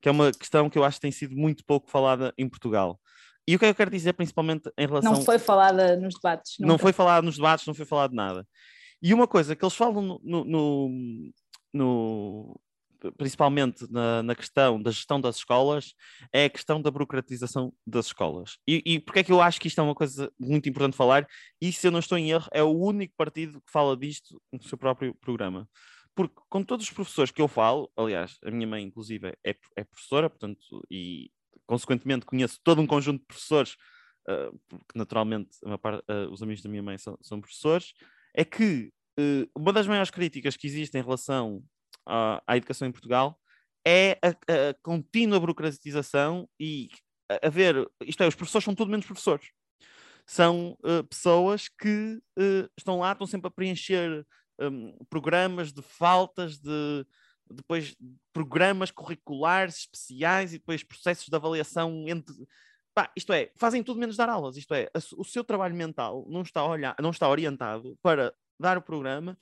[0.00, 3.00] que é uma questão que eu acho que tem sido muito pouco falada em Portugal.
[3.46, 5.12] E o que é eu quero dizer principalmente em relação...
[5.12, 6.56] Não foi falada nos debates.
[6.58, 6.72] Nunca.
[6.72, 8.46] Não foi falada nos debates, não foi falado nada.
[9.00, 11.32] E uma coisa que eles falam no, no,
[11.72, 12.60] no
[13.16, 15.94] principalmente na, na, questão da gestão das escolas,
[16.32, 18.58] é a questão da burocratização das escolas.
[18.66, 21.26] E, e porque é que eu acho que isto é uma coisa muito importante falar?
[21.60, 24.62] E se eu não estou em erro, é o único partido que fala disto no
[24.62, 25.68] seu próprio programa.
[26.14, 29.84] Porque com todos os professores que eu falo, aliás, a minha mãe, inclusive, é, é
[29.84, 30.60] professora, portanto,
[30.90, 31.30] e
[31.66, 33.76] consequentemente conheço todo um conjunto de professores,
[34.28, 37.94] uh, porque naturalmente parte, uh, os amigos da minha mãe são, são professores,
[38.34, 41.62] é que uh, uma das maiores críticas que existe em relação
[42.06, 43.38] à, à educação em Portugal
[43.86, 46.88] é a, a contínua burocratização e
[47.28, 49.50] a, a, ver, isto é, os professores são tudo menos professores.
[50.24, 50.78] São
[51.10, 52.22] pessoas que
[52.78, 54.24] estão lá, estão sempre a preencher
[54.60, 57.04] um, programas de faltas de
[57.50, 57.94] depois
[58.32, 62.34] programas curriculares especiais e depois processos de avaliação entre
[62.94, 64.56] Pá, isto é, fazem tudo menos dar aulas.
[64.56, 68.82] Isto é, o seu trabalho mental não está, olhar, não está orientado para dar o
[68.82, 69.36] programa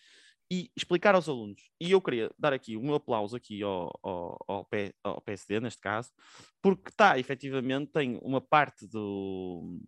[0.50, 1.70] e explicar aos alunos.
[1.80, 4.66] E eu queria dar aqui um aplauso aqui ao, ao,
[5.04, 6.10] ao, PSD, neste caso,
[6.60, 9.78] porque está, efetivamente, tem uma parte do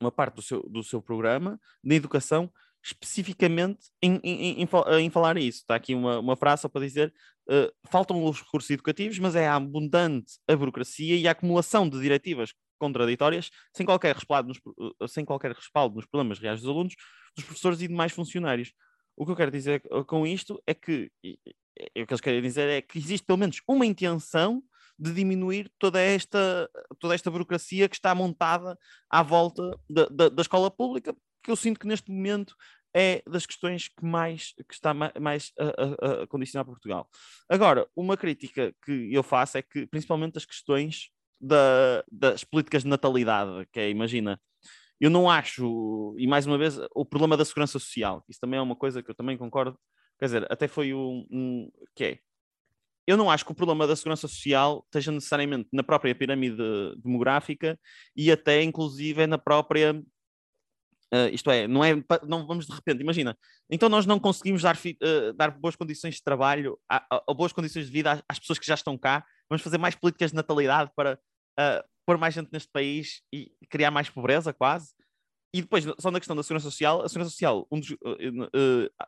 [0.00, 2.52] uma parte do seu, do seu programa de educação
[2.84, 4.68] especificamente em, em, em,
[5.00, 5.60] em, falar isso.
[5.60, 7.12] Está aqui uma, uma frase só para dizer:
[7.48, 12.52] uh, faltam os recursos educativos, mas é abundante a burocracia e a acumulação de diretivas
[12.78, 16.94] contraditórias sem qualquer respaldo nos, uh, sem qualquer respaldo nos problemas reais dos alunos,
[17.34, 18.72] dos professores e demais funcionários.
[19.16, 22.82] O que eu quero dizer com isto é que o que eles querem dizer é
[22.82, 24.62] que existe pelo menos uma intenção
[24.98, 28.78] de diminuir toda esta, toda esta burocracia que está montada
[29.10, 32.54] à volta da, da, da escola pública, que eu sinto que neste momento
[32.96, 37.08] é das questões que mais que está mais a, a, a condicionar Portugal.
[37.48, 42.88] Agora, uma crítica que eu faço é que, principalmente, as questões da, das políticas de
[42.88, 44.40] natalidade, que é, imagina,
[45.00, 48.62] eu não acho, e mais uma vez, o problema da segurança social, isso também é
[48.62, 49.78] uma coisa que eu também concordo,
[50.18, 52.18] quer dizer, até foi um, um que é,
[53.06, 56.56] eu não acho que o problema da segurança social esteja necessariamente na própria pirâmide
[57.02, 57.78] demográfica
[58.16, 60.02] e até inclusive na própria
[61.12, 61.94] Uh, isto é, não é,
[62.26, 63.38] não vamos de repente, imagina,
[63.70, 66.76] então nós não conseguimos dar, uh, dar boas condições de trabalho
[67.28, 69.94] ou boas condições de vida às, às, pessoas que já estão cá, vamos fazer mais
[69.94, 71.16] políticas de natalidade para
[71.60, 74.92] uh, pôr mais gente neste país e criar mais pobreza, quase.
[75.54, 77.96] E depois, só na questão da segurança social, a segurança social, um dos,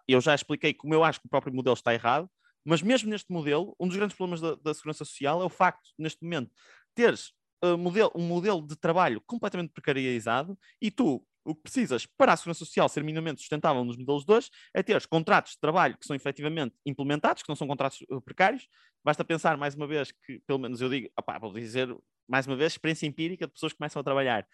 [0.06, 2.30] eu já expliquei como eu acho que o próprio modelo está errado,
[2.64, 5.90] mas mesmo neste modelo, um dos grandes problemas da, da segurança social é o facto,
[5.98, 6.52] neste momento,
[6.94, 7.32] teres
[7.78, 12.58] modelo, um modelo de trabalho completamente precarizado e tu, o que precisas para a segurança
[12.58, 16.74] social ser minimamente sustentável nos modelos 2 é ter contratos de trabalho que são efetivamente
[16.84, 18.68] implementados, que não são contratos eh, precários.
[19.04, 21.88] Basta pensar mais uma vez que, pelo menos eu digo, opá, vou dizer
[22.28, 24.46] mais uma vez, experiência empírica de pessoas que começam a trabalhar.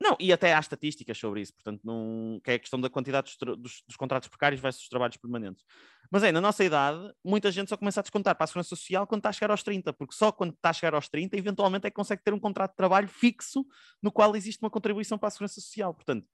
[0.00, 3.36] Não, e até há estatísticas sobre isso, portanto, não, que é a questão da quantidade
[3.38, 5.62] dos, dos, dos contratos precários versus dos trabalhos permanentes.
[6.10, 9.06] Mas é, na nossa idade, muita gente só começa a descontar para a segurança social
[9.06, 11.86] quando está a chegar aos 30, porque só quando está a chegar aos 30, eventualmente
[11.86, 13.66] é que consegue ter um contrato de trabalho fixo
[14.02, 15.92] no qual existe uma contribuição para a segurança social.
[15.92, 16.26] Portanto,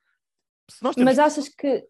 [0.71, 1.11] se nós temos...
[1.11, 1.81] Mas achas que.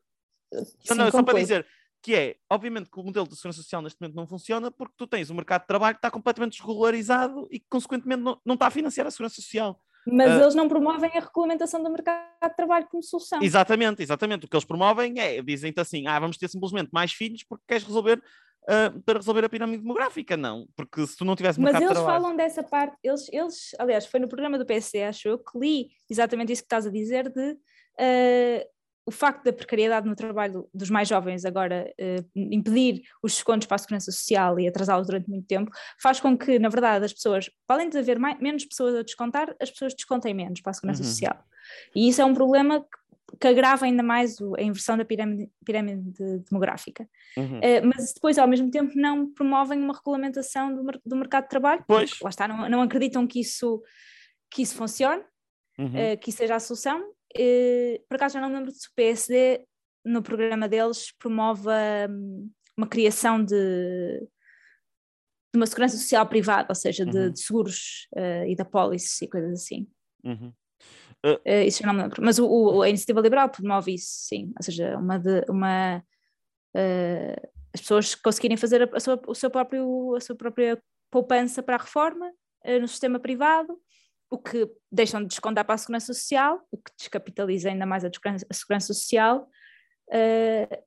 [0.53, 1.67] Sim, não, não, só para dizer
[2.03, 5.07] que é, obviamente, que o modelo de segurança social neste momento não funciona porque tu
[5.07, 8.69] tens um mercado de trabalho que está completamente desregularizado e que, consequentemente, não, não está
[8.69, 9.79] a financiar a segurança social.
[10.07, 13.43] Mas uh, eles não promovem a regulamentação do mercado de trabalho como solução.
[13.43, 14.47] Exatamente, exatamente.
[14.47, 17.85] O que eles promovem é, dizem-te assim, ah, vamos ter simplesmente mais filhos porque queres
[17.85, 18.23] resolver
[18.69, 22.03] Uh, para resolver a pirâmide demográfica, não, porque se tu não tivesse mercado Mas eles
[22.03, 25.91] falam dessa parte, eles, eles, aliás, foi no programa do PSD, acho eu, que li
[26.11, 28.67] exatamente isso que estás a dizer, de uh,
[29.07, 33.77] o facto da precariedade no trabalho dos mais jovens agora uh, impedir os descontos para
[33.77, 35.71] a segurança social e atrasá-los durante muito tempo,
[36.03, 39.55] faz com que, na verdade, as pessoas, além de haver mais, menos pessoas a descontar,
[39.63, 41.09] as pessoas descontem menos para a segurança uhum.
[41.09, 41.39] social.
[41.95, 45.49] E isso é um problema que, que agrava ainda mais o, a inversão da pirâmide,
[45.65, 47.09] pirâmide demográfica.
[47.37, 47.59] Uhum.
[47.59, 51.85] Uh, mas depois, ao mesmo tempo, não promovem uma regulamentação do, do mercado de trabalho,
[51.87, 52.19] pois.
[52.21, 53.81] lá está, não, não acreditam que isso,
[54.51, 55.23] que isso funcione,
[55.79, 55.87] uhum.
[55.87, 58.93] uh, que isso seja a solução, eh, por acaso já não me lembro se o
[58.95, 59.65] PSD
[60.05, 61.69] no programa deles promove
[62.09, 64.21] hum, uma criação de,
[65.53, 67.31] de, uma segurança social privada, ou seja, de, uhum.
[67.33, 69.89] de seguros uh, e da pólice e coisas assim.
[70.25, 70.53] Uhum.
[71.25, 72.23] Uh, uh, isso já não me lembro.
[72.23, 74.53] Mas o, o, a iniciativa liberal promove isso, sim.
[74.57, 76.05] Ou seja, uma, de, uma
[77.73, 80.79] as pessoas conseguirem fazer a, a, sua, o seu próprio, a sua própria
[81.11, 82.31] poupança para a reforma
[82.81, 83.81] no sistema privado
[84.31, 88.09] o que deixam de descontar para a segurança social, o que descapitaliza ainda mais a,
[88.09, 89.49] a segurança social.
[90.09, 90.87] Uh,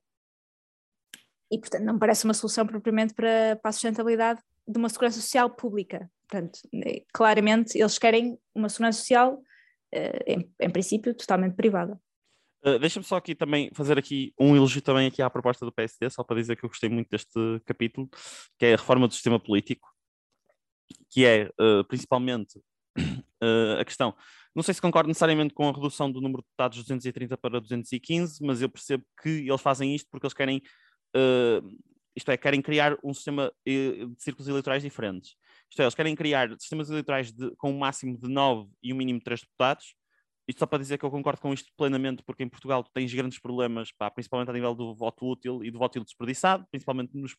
[1.52, 5.50] e, portanto, não parece uma solução propriamente para, para a sustentabilidade de uma segurança social
[5.50, 6.10] pública.
[6.28, 9.36] Portanto, eh, claramente, eles querem uma segurança social,
[9.96, 12.00] uh, em, em, princípio, totalmente privada.
[12.64, 16.08] Uh, Deixa-me só aqui também fazer aqui um elogio também aqui à proposta do PSD,
[16.12, 18.08] só para dizer que eu gostei muito deste capítulo,
[18.60, 19.90] que é a reforma do sistema político,
[21.10, 22.62] que é uh, principalmente
[23.00, 24.16] uh, a questão.
[24.56, 27.60] Não sei se concordo necessariamente com a redução do número de deputados de 230 para
[27.60, 30.62] 215, mas eu percebo que eles fazem isto porque eles querem,
[31.16, 31.78] uh,
[32.16, 35.36] isto é, querem criar um sistema eh, de círculos eleitorais diferentes.
[35.70, 38.98] Isto é, eles querem criar sistemas eleitorais de, com um máximo de 9 e um
[38.98, 39.96] mínimo de 3 deputados,
[40.50, 43.14] isto só para dizer que eu concordo com isto plenamente, porque em Portugal tu tens
[43.14, 47.16] grandes problemas, pá, principalmente a nível do voto útil e do voto útil desperdiçado, principalmente
[47.16, 47.36] nos,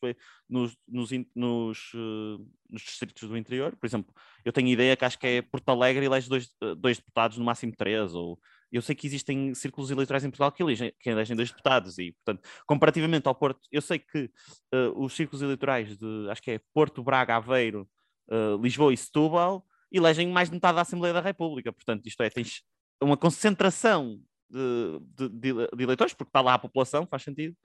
[0.49, 3.75] nos, nos, nos, uh, nos, distritos do interior.
[3.75, 6.99] Por exemplo, eu tenho ideia que acho que é Porto Alegre elege dois, uh, dois
[6.99, 8.39] deputados, no máximo três, ou
[8.71, 12.13] eu sei que existem círculos eleitorais em Portugal que elegem, que elegem dois deputados e,
[12.13, 14.31] portanto, comparativamente ao Porto, eu sei que
[14.73, 17.85] uh, os círculos eleitorais de, acho que é Porto, Braga, Aveiro,
[18.31, 21.73] uh, Lisboa e Setúbal, elegem mais de metade da Assembleia da República.
[21.73, 22.63] Portanto, isto é, tens
[23.01, 27.55] uma concentração de, de, de eleitores, porque está lá a população, faz sentido.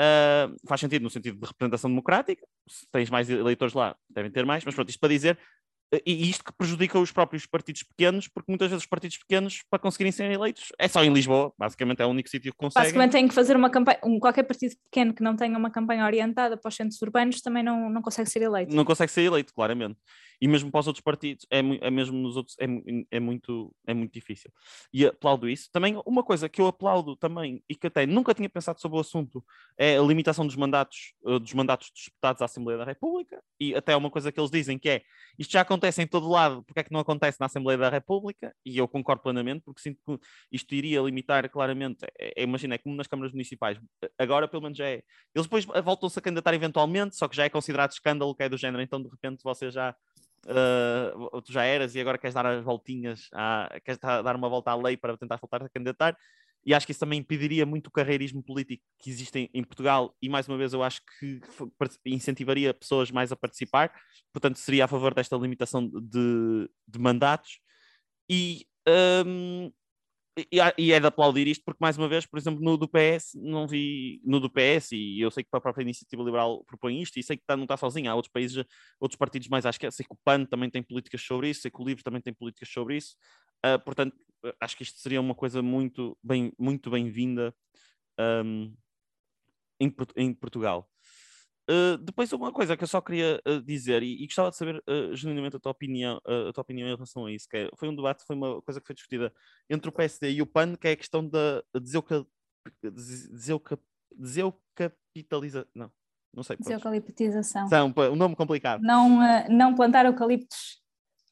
[0.00, 2.46] Uh, faz sentido no sentido de representação democrática.
[2.68, 5.38] Se tens mais eleitores lá, devem ter mais, mas pronto, isto para dizer
[6.06, 9.78] e isto que prejudica os próprios partidos pequenos, porque muitas vezes os partidos pequenos, para
[9.78, 12.84] conseguirem ser eleitos, é só em Lisboa, basicamente é o único sítio que conseguem.
[12.84, 16.06] Basicamente tem que fazer uma campanha, um, qualquer partido pequeno que não tenha uma campanha
[16.06, 18.74] orientada para os centros urbanos também não, não consegue ser eleito.
[18.74, 19.98] Não consegue ser eleito, claramente
[20.42, 22.64] e mesmo para os outros partidos, é, é mesmo nos outros, é,
[23.12, 24.50] é, muito, é muito difícil.
[24.92, 25.70] E aplaudo isso.
[25.70, 29.00] Também, uma coisa que eu aplaudo também, e que até nunca tinha pensado sobre o
[29.00, 29.44] assunto,
[29.78, 33.72] é a limitação dos mandatos, uh, dos mandatos dos deputados à Assembleia da República, e
[33.72, 35.02] até uma coisa que eles dizem que é,
[35.38, 38.52] isto já acontece em todo lado, porque é que não acontece na Assembleia da República?
[38.66, 40.18] E eu concordo plenamente, porque sinto que
[40.50, 43.78] isto iria limitar claramente, é, é, imagina, é como nas câmaras municipais,
[44.18, 47.92] agora pelo menos é, eles depois voltam-se a candidatar eventualmente, só que já é considerado
[47.92, 49.94] escândalo que é do género, então de repente você já
[50.46, 54.70] uh, tu já eras e agora queres dar as voltinhas, à, queres dar uma volta
[54.70, 56.16] à lei para tentar voltar a candidatar.
[56.64, 60.14] E acho que isso também impediria muito o carreirismo político que existe em, em Portugal.
[60.22, 61.40] E mais uma vez, eu acho que
[62.06, 63.92] incentivaria pessoas mais a participar.
[64.32, 67.58] Portanto, seria a favor desta limitação de, de mandatos.
[68.30, 68.64] E
[69.26, 69.72] um,
[70.78, 73.66] e, é de aplaudir isto, porque mais uma vez, por exemplo, no do PS, não
[73.66, 77.22] vi no do PS, e eu sei que a própria Iniciativa Liberal propõe isto, e
[77.22, 78.64] sei que está, não está sozinha, há outros países,
[78.98, 81.70] outros partidos mais à esquerda, sei que o PAN também tem políticas sobre isso, sei
[81.70, 83.14] que o LIVRE também tem políticas sobre isso,
[83.66, 84.16] uh, portanto,
[84.60, 87.54] acho que isto seria uma coisa muito bem, muito bem-vinda
[88.18, 88.74] um,
[89.80, 90.88] em, em Portugal.
[91.72, 94.82] Uh, depois uma coisa que eu só queria uh, dizer e, e, gostava de saber
[94.86, 97.88] uh, genuinamente a tua opinião a tua opinião em relação a isso que é, foi
[97.88, 99.32] um debate foi uma coisa que foi discutida
[99.70, 102.26] entre o PSD e o PAN que é a questão da deseuca,
[102.82, 103.78] deseuca,
[104.14, 105.90] deseucapitalização não
[106.34, 107.68] não sei deseucaliptização.
[108.12, 108.82] Um nome complicado.
[108.82, 110.82] Não não plantar eucaliptos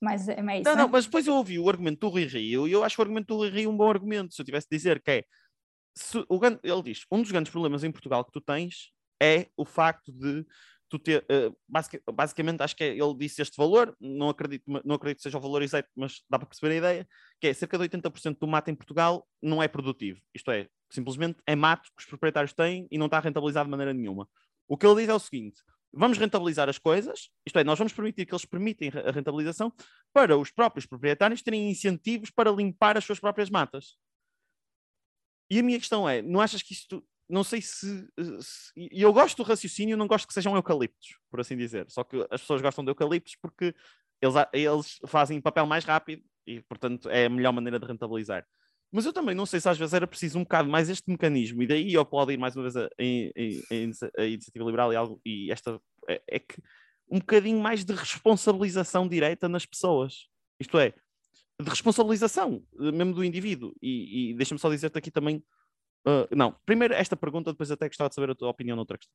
[0.01, 2.25] mas é, é isso, não, não, não, mas depois eu ouvi o argumento do Rui
[2.25, 4.67] Rio e eu acho o argumento do Rui Rio um bom argumento se eu tivesse
[4.71, 5.25] de dizer que é
[5.95, 9.65] se, o, ele diz um dos grandes problemas em Portugal que tu tens é o
[9.65, 10.45] facto de
[10.91, 14.97] tu ter, uh, basic, basicamente acho que é, ele disse este valor, não acredito, não
[14.97, 17.09] acredito que seja o valor exato, mas dá para perceber a ideia,
[17.41, 21.39] que é cerca de 80% do mato em Portugal não é produtivo, isto é, simplesmente
[21.47, 24.29] é mato que os proprietários têm e não está rentabilizado de maneira nenhuma.
[24.67, 27.93] O que ele diz é o seguinte, vamos rentabilizar as coisas, isto é, nós vamos
[27.93, 29.73] permitir que eles permitem a rentabilização
[30.13, 33.97] para os próprios proprietários terem incentivos para limpar as suas próprias matas.
[35.49, 38.09] E a minha questão é, não achas que isto não sei se,
[38.77, 41.87] E eu gosto do raciocínio, não gosto que sejam eucaliptos, por assim dizer.
[41.89, 43.75] Só que as pessoas gostam de eucaliptos porque
[44.21, 48.47] eles, eles fazem papel mais rápido e, portanto, é a melhor maneira de rentabilizar.
[48.93, 51.63] Mas eu também não sei se às vezes era preciso um bocado mais este mecanismo,
[51.63, 55.21] e daí eu ir mais uma vez a, a, a, a iniciativa liberal e, algo,
[55.25, 56.61] e esta é, é, que
[57.09, 60.29] um bocadinho mais de responsabilização direta nas pessoas.
[60.59, 60.93] Isto é,
[61.61, 63.75] de responsabilização mesmo do indivíduo.
[63.81, 65.43] E, e deixa-me só dizer-te aqui também
[66.07, 69.15] Uh, não, primeiro esta pergunta, depois até gostava de saber a tua opinião noutra questão.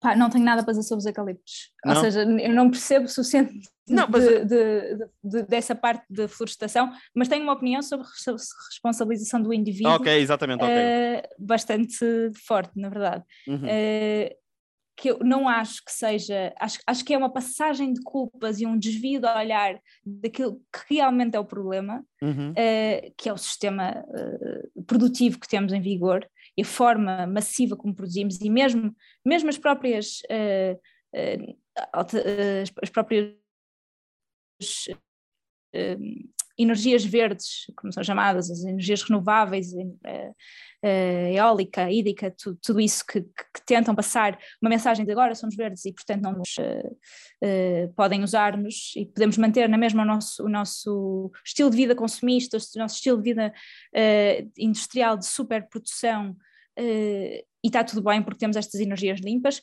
[0.00, 1.72] Pá, não tenho nada para dizer sobre os eucaliptos.
[1.84, 1.96] Não?
[1.96, 4.22] Ou seja, eu não percebo o suficiente não, mas...
[4.22, 8.32] de, de, de, dessa parte da florestação, mas tenho uma opinião sobre a
[8.70, 9.92] responsabilização do indivíduo.
[9.92, 10.62] Ok, exatamente.
[10.62, 10.76] Okay.
[10.76, 11.98] Uh, bastante
[12.46, 13.24] forte, na verdade.
[13.48, 13.64] Uhum.
[13.64, 14.36] Uh,
[14.98, 18.66] que eu não acho que seja, acho, acho que é uma passagem de culpas e
[18.66, 22.50] um desvio de olhar daquilo que realmente é o problema, uhum.
[22.50, 27.76] uh, que é o sistema uh, produtivo que temos em vigor e a forma massiva
[27.76, 28.92] como produzimos e mesmo,
[29.24, 30.78] mesmo as próprias uh,
[32.82, 33.34] as próprias
[36.58, 40.34] energias verdes, como são chamadas, as energias renováveis, uh,
[41.32, 45.84] eólica, hídrica, tudo, tudo isso que, que, tentam passar uma mensagem de agora somos verdes
[45.84, 50.48] e portanto não nos uh, podem usar-nos e podemos manter na mesma o nosso, o
[50.48, 53.52] nosso estilo de vida consumista, o nosso estilo de vida
[54.56, 56.36] industrial de superprodução
[56.78, 59.60] e está tudo bem porque temos estas energias limpas,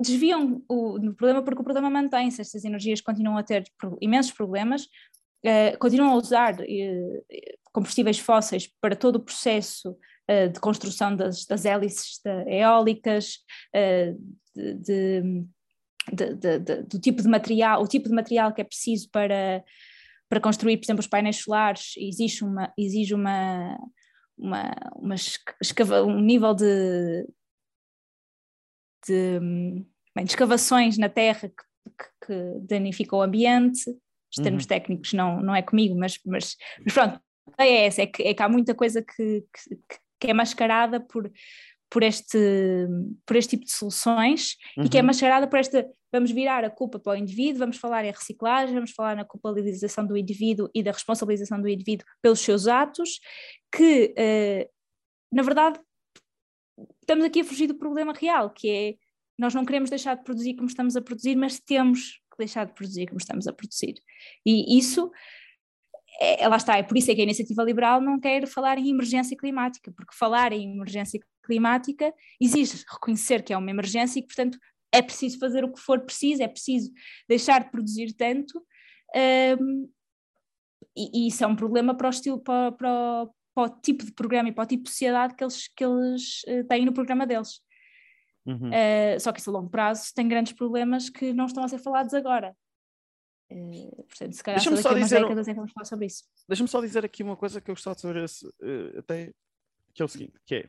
[0.00, 3.64] desviam o, o problema porque o problema mantém-se, estas energias continuam a ter
[4.00, 4.88] imensos problemas,
[5.44, 7.24] uh, continuam a usar uh,
[7.72, 9.96] combustíveis fósseis para todo o processo
[10.30, 13.38] uh, de construção das, das hélices eólicas,
[14.54, 15.22] de,
[16.12, 19.64] de, de, do tipo de material, o tipo de material que é preciso para,
[20.28, 23.78] para construir, por exemplo, os painéis solares, exige uma, exige uma,
[24.36, 25.14] uma, uma
[25.60, 27.26] escava, um nível de,
[29.06, 29.40] de,
[30.14, 31.54] bem, de escavações na terra que,
[31.98, 33.84] que, que danifica o ambiente,
[34.36, 34.68] os termos uhum.
[34.68, 37.20] técnicos não, não é comigo, mas, mas, mas, pronto,
[37.58, 39.76] é essa, é que, é que há muita coisa que, que,
[40.18, 41.30] que é mascarada por,
[41.90, 42.38] por, este,
[43.26, 44.84] por este tipo de soluções uhum.
[44.84, 45.06] e que é uhum.
[45.08, 45.86] mascarada por esta.
[46.10, 50.06] Vamos virar a culpa para o indivíduo, vamos falar em reciclagem, vamos falar na culpabilização
[50.06, 53.18] do indivíduo e da responsabilização do indivíduo pelos seus atos,
[53.74, 54.70] que, uh,
[55.34, 55.80] na verdade,
[57.00, 58.94] estamos aqui a fugir do problema real, que é
[59.38, 63.06] nós não queremos deixar de produzir como estamos a produzir, mas temos deixar de produzir
[63.06, 63.94] como estamos a produzir.
[64.44, 65.10] E isso
[66.20, 68.90] é, lá está, é por isso é que a iniciativa liberal não quer falar em
[68.90, 74.28] emergência climática, porque falar em emergência climática exige reconhecer que é uma emergência e que,
[74.28, 74.58] portanto,
[74.92, 76.92] é preciso fazer o que for preciso, é preciso
[77.28, 78.62] deixar de produzir tanto,
[79.58, 79.88] um,
[80.94, 84.12] e, e, isso é um problema para o estilo, para, para, para, o tipo de
[84.12, 87.26] programa e para o tipo de sociedade que eles, que eles uh, têm no programa
[87.26, 87.60] deles.
[88.44, 88.70] Uhum.
[88.70, 91.78] Uh, só que isso a longo prazo tem grandes problemas que não estão a ser
[91.78, 92.56] falados agora.
[93.50, 96.24] Uh, portanto, se calhar só daqui a umas décadas é que vamos falar sobre isso.
[96.48, 99.32] Deixa-me só dizer aqui uma coisa que eu gostava de saber esse, uh, até,
[99.94, 100.68] que é o seguinte, que é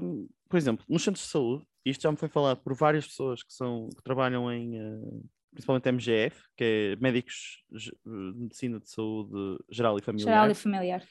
[0.00, 3.42] um, por exemplo, nos centros de saúde, isto já me foi falado por várias pessoas
[3.42, 9.58] que, são, que trabalham em uh, principalmente MGF, que é Médicos de Medicina de Saúde
[9.70, 10.32] Geral e Familiar.
[10.32, 11.08] Geral e familiar.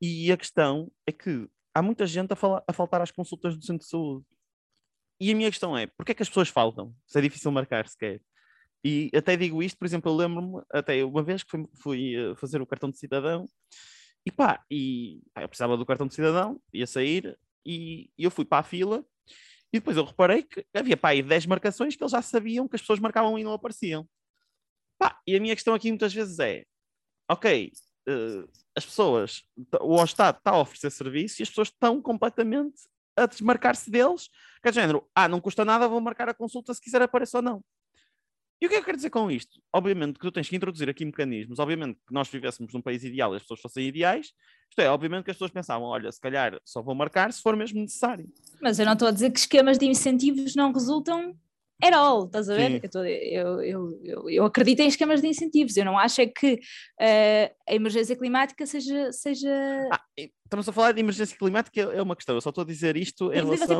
[0.00, 1.48] E a questão é que
[1.78, 4.24] há muita gente a, falar, a faltar às consultas do centro de saúde.
[5.20, 6.94] E a minha questão é, porquê é que as pessoas faltam?
[7.06, 8.20] Se é difícil marcar sequer.
[8.84, 12.34] E até digo isto, por exemplo, eu lembro-me, até uma vez que fui, fui, eh,
[12.36, 13.48] fazer o cartão de cidadão,
[14.24, 18.30] e pá, e, pá, eu precisava do cartão de cidadão, ia sair, e, e eu
[18.30, 19.04] fui para a fila,
[19.72, 22.76] e depois eu reparei que havia pá, aí 10 marcações que eles já sabiam que
[22.76, 24.08] as pessoas marcavam e não apareciam.
[24.98, 26.64] Pá, e a minha questão aqui muitas vezes é,
[27.28, 27.72] ok,
[28.08, 28.48] uh,
[28.78, 29.42] as pessoas,
[29.80, 32.80] o Estado está a oferecer serviço e as pessoas estão completamente
[33.16, 34.28] a desmarcar-se deles,
[34.62, 37.42] que é género, ah, não custa nada, vou marcar a consulta se quiser aparecer ou
[37.42, 37.64] não.
[38.60, 39.60] E o que é que eu quero dizer com isto?
[39.72, 43.32] Obviamente que tu tens que introduzir aqui mecanismos, obviamente que nós vivêssemos num país ideal
[43.32, 44.32] e as pessoas fossem ideais,
[44.68, 47.56] isto é, obviamente que as pessoas pensavam, olha, se calhar só vou marcar se for
[47.56, 48.28] mesmo necessário.
[48.60, 51.36] Mas eu não estou a dizer que esquemas de incentivos não resultam
[51.82, 52.80] at all, estás a ver?
[52.82, 56.26] Eu, tô, eu, eu, eu, eu, acredito em esquemas de incentivos, eu não acho é
[56.26, 59.12] que uh, a emergência climática seja...
[59.12, 59.50] seja...
[59.92, 60.00] Ah,
[60.44, 63.32] estamos a falar de emergência climática, é uma questão, eu só estou a dizer isto
[63.32, 63.78] em relação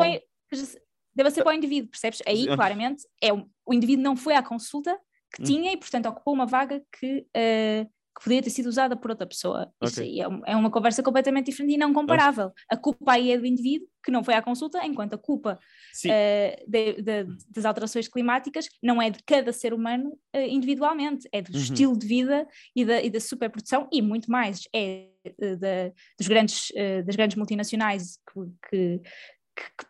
[1.14, 2.22] deve ser para o indivíduo, percebes?
[2.26, 4.96] Aí, claramente, é o, o indivíduo não foi à consulta
[5.34, 5.44] que hum.
[5.44, 9.26] tinha e, portanto, ocupou uma vaga que, uh, que podia ter sido usada por outra
[9.26, 9.72] pessoa.
[9.80, 9.88] Okay.
[9.88, 12.52] Isso aí é, é, uma conversa completamente diferente e não comparável.
[12.68, 16.70] A culpa aí é do indivíduo que não foi à consulta, enquanto a culpa uh,
[16.70, 21.52] de, de, das alterações climáticas não é de cada ser humano uh, individualmente, é do
[21.52, 21.58] uhum.
[21.58, 25.08] estilo de vida e da, e da superprodução e muito mais é
[25.38, 26.72] da, dos grandes,
[27.04, 29.00] das grandes multinacionais que, que,
[29.56, 29.86] que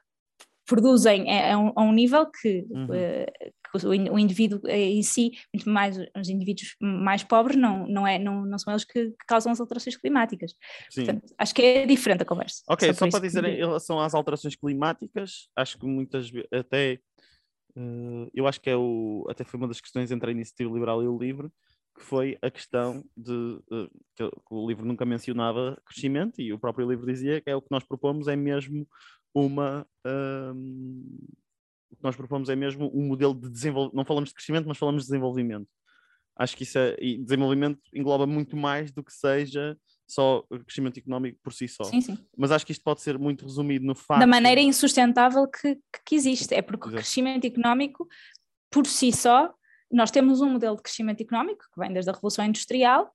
[0.68, 2.84] produzem a, um, a um, nível que, uhum.
[2.84, 8.06] uh, que o, o, indivíduo em si, muito mais os indivíduos mais pobres, não, não,
[8.06, 10.54] é, não, não são eles que, que causam as alterações climáticas.
[10.90, 11.04] Sim.
[11.04, 12.62] Portanto, acho que é diferente a conversa.
[12.68, 13.50] Ok, só, só para dizer que...
[13.50, 17.00] em relação às alterações climáticas, acho que muitas vezes até
[17.76, 21.02] uh, eu acho que é o até foi uma das questões entre a iniciativa liberal
[21.02, 21.50] e o livre
[21.98, 26.88] que foi a questão de uh, que o livro nunca mencionava crescimento e o próprio
[26.88, 28.86] livro dizia que é o que nós propomos é mesmo
[29.34, 29.86] uma.
[30.06, 31.18] Um,
[31.90, 33.96] o que nós propomos é mesmo um modelo de desenvolvimento.
[33.96, 35.68] Não falamos de crescimento, mas falamos de desenvolvimento.
[36.36, 36.96] Acho que isso é.
[37.00, 39.76] E desenvolvimento engloba muito mais do que seja
[40.06, 41.84] só crescimento económico por si só.
[41.84, 42.18] Sim, sim.
[42.36, 44.20] Mas acho que isto pode ser muito resumido no facto.
[44.20, 46.54] Da maneira insustentável que, que existe.
[46.54, 46.94] É porque Exato.
[46.94, 48.06] o crescimento económico,
[48.70, 49.52] por si só,
[49.90, 53.12] nós temos um modelo de crescimento económico que vem desde a Revolução Industrial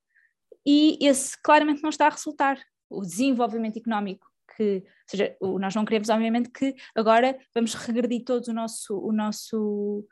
[0.66, 2.60] e esse claramente não está a resultar.
[2.90, 8.48] O desenvolvimento económico que, ou seja, nós não queremos obviamente que agora vamos regredir todos
[8.48, 10.06] o nosso, o nosso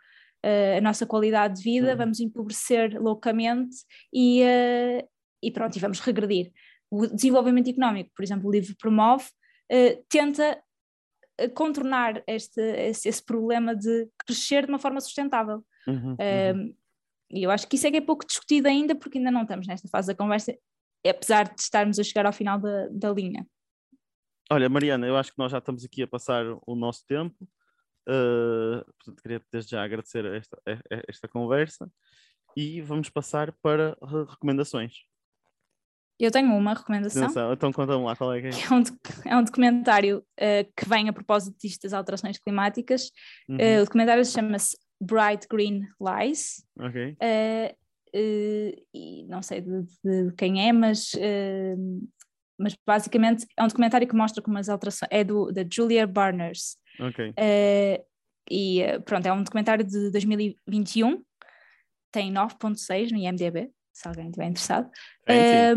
[0.46, 1.98] uh, a nossa qualidade de vida, uhum.
[1.98, 3.78] vamos empobrecer loucamente
[4.14, 5.08] e, uh,
[5.42, 6.52] e pronto, e vamos regredir.
[6.90, 9.26] O desenvolvimento económico, por exemplo, o livro promove,
[9.72, 10.62] uh, tenta
[11.56, 15.66] contornar este, esse, esse, problema de crescer de uma forma sustentável.
[15.88, 16.76] Uhum, uhum.
[17.32, 19.66] E eu acho que isso é que é pouco discutido ainda, porque ainda não estamos
[19.66, 20.56] nesta fase da conversa,
[21.08, 23.48] apesar de estarmos a chegar ao final da, da linha.
[24.52, 27.48] Olha, Mariana, eu acho que nós já estamos aqui a passar o nosso tempo.
[28.06, 30.62] Uh, portanto, queria desde já agradecer esta,
[31.08, 31.90] esta conversa
[32.58, 33.98] e vamos passar para
[34.30, 35.06] recomendações.
[36.20, 37.24] Eu tenho uma recomendação.
[37.24, 38.50] Atenção, então conta-me lá qual é que é.
[38.50, 38.84] É um,
[39.26, 43.10] é um documentário uh, que vem a propósito disto das alterações climáticas.
[43.48, 43.56] Uhum.
[43.56, 46.62] Uh, o documentário chama-se Bright Green Lies.
[46.78, 47.16] Ok.
[48.94, 51.14] e não sei de, de, quem é, mas
[52.62, 55.10] mas basicamente é um documentário que mostra como as alterações.
[55.12, 56.78] É do, da Julia Barners.
[57.00, 57.30] Ok.
[57.30, 58.12] Uh,
[58.50, 61.24] e eh, pronto, é um documentário de 2021,
[62.12, 64.90] tem 9,6 no IMDb, se alguém estiver interessado.
[65.28, 65.74] É,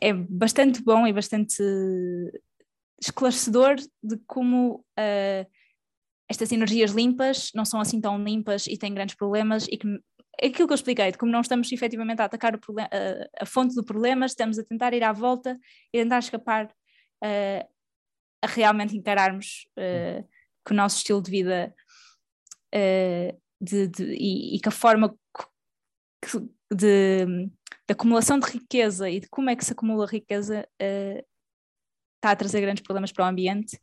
[0.00, 1.62] é bastante bom e bastante
[3.00, 5.50] esclarecedor de como uh,
[6.28, 9.86] estas energias limpas não são assim tão limpas e têm grandes problemas e que
[10.42, 13.74] aquilo que eu expliquei, de como não estamos efetivamente a atacar problema, a, a, fonte
[13.74, 15.58] do problema, estamos a tentar ir à volta
[15.92, 17.68] e tentar escapar uh,
[18.42, 20.26] a realmente encararmos uh,
[20.64, 21.74] que o nosso estilo de vida
[22.74, 25.16] uh, de, de, e, e, que a forma
[26.22, 26.38] que,
[26.72, 30.68] de, de, acumulação de riqueza e de como é que se acumula riqueza
[32.16, 33.80] está a trazer grandes problemas para o ambiente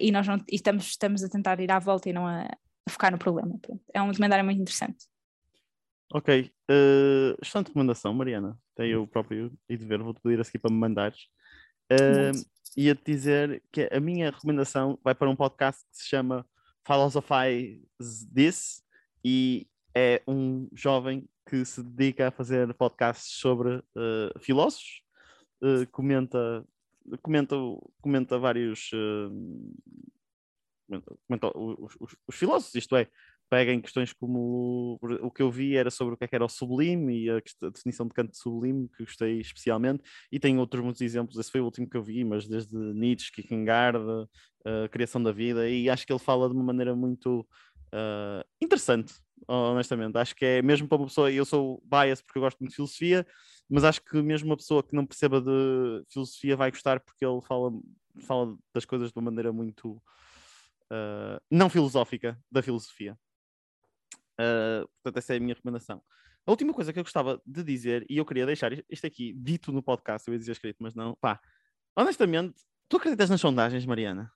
[0.00, 2.90] e nós não, e estamos, estamos a tentar ir à volta e não a, a
[2.90, 3.58] focar no problema.
[3.92, 5.06] É um documentário muito interessante.
[6.10, 8.58] Ok, uh, excelente recomendação, Mariana.
[8.72, 11.28] Até eu próprio e de ver, vou-te pedir a seguir para me mandares.
[11.92, 12.32] Uh,
[12.76, 16.46] Ia-te dizer que a minha recomendação vai para um podcast que se chama
[16.86, 17.82] Philosophize
[18.34, 18.82] This
[19.24, 25.02] e é um jovem que se dedica a fazer podcasts sobre uh, filósofos,
[25.62, 26.64] uh, comenta,
[27.22, 27.56] comenta,
[28.00, 29.74] comenta vários uh,
[30.86, 33.08] comenta, comenta os, os, os, filósofos, isto é,
[33.48, 36.44] pega em questões como o que eu vi era sobre o que, é que era
[36.44, 37.40] o sublime e a,
[37.70, 41.64] definição de canto sublime, que gostei especialmente, e tem outros muitos exemplos, esse foi o
[41.64, 43.98] último que eu vi, mas desde Nietzsche, Kierkegaard,
[44.64, 47.46] a criação da vida, e acho que ele fala de uma maneira muito
[47.92, 49.14] uh, interessante,
[49.46, 50.16] honestamente.
[50.16, 52.76] Acho que é mesmo para uma pessoa, eu sou bias porque eu gosto muito de
[52.76, 53.26] filosofia,
[53.68, 57.40] mas acho que mesmo uma pessoa que não perceba de filosofia vai gostar porque ele
[57.42, 57.70] fala,
[58.20, 59.92] fala das coisas de uma maneira muito
[60.92, 63.16] uh, não filosófica da filosofia.
[64.40, 66.02] Uh, portanto, essa é a minha recomendação.
[66.46, 69.70] A última coisa que eu gostava de dizer, e eu queria deixar isto aqui dito
[69.72, 71.40] no podcast, eu ia dizer escrito, mas não, pá,
[71.96, 72.54] honestamente,
[72.88, 74.32] tu acreditas nas sondagens, Mariana?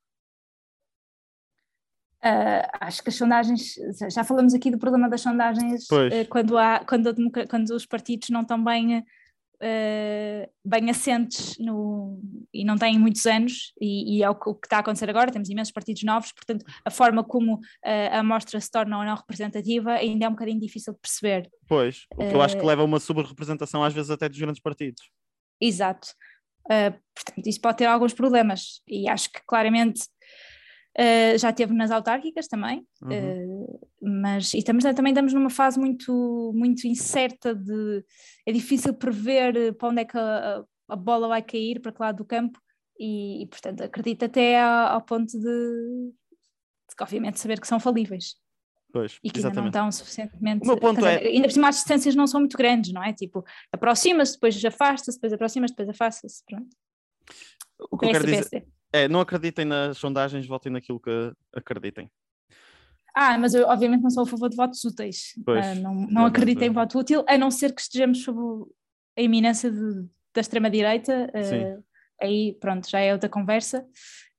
[2.24, 3.74] Uh, acho que as sondagens,
[4.12, 7.14] já falamos aqui do problema das sondagens, uh, quando, há, quando,
[7.48, 9.04] quando, os partidos não estão bem
[9.62, 12.20] uh, bem assentes no,
[12.52, 15.08] e não têm muitos anos, e, e é o que, o que, está a acontecer
[15.08, 17.60] agora, temos imensos partidos novos, portanto a forma como uh,
[18.10, 21.50] a amostra se torna ou não representativa ainda é um bocadinho difícil de perceber.
[21.68, 24.38] Pois, o que eu acho que eh, leva a uma sobre-representação às vezes até dos
[24.38, 25.10] grandes partidos.
[25.60, 26.08] Exato.
[26.64, 30.02] Portanto, isso pode ter alguns problemas, e acho que claramente
[30.98, 33.64] Uh, já teve nas autárquicas também, uhum.
[33.64, 38.04] uh, mas e estamos, também estamos numa fase muito, muito incerta de
[38.44, 42.16] é difícil prever para onde é que a, a bola vai cair, para que lado
[42.16, 42.60] do campo,
[42.98, 48.36] e, e portanto acredito até ao, ao ponto de, de, obviamente saber que são falíveis.
[48.92, 49.68] Pois, e que exatamente.
[49.68, 50.64] ainda não estão suficientemente.
[50.64, 51.16] O meu ponto é...
[51.26, 53.14] Ainda por cima as distâncias não são muito grandes, não é?
[53.14, 56.44] Tipo, aproxima-se, depois afasta-se, depois aproxima-se, depois afasta-se.
[56.44, 56.76] Pronto.
[57.90, 62.10] O que eu quero dizer, é, não acreditem nas sondagens, votem naquilo que acreditem.
[63.14, 65.34] Ah, mas eu obviamente não sou a favor de votos úteis.
[65.44, 68.70] Pois, uh, não não acredito em voto útil, a não ser que estejamos sob
[69.16, 71.30] a iminência de, da extrema-direita.
[71.34, 71.82] Uh,
[72.20, 73.86] aí, pronto, já é outra conversa.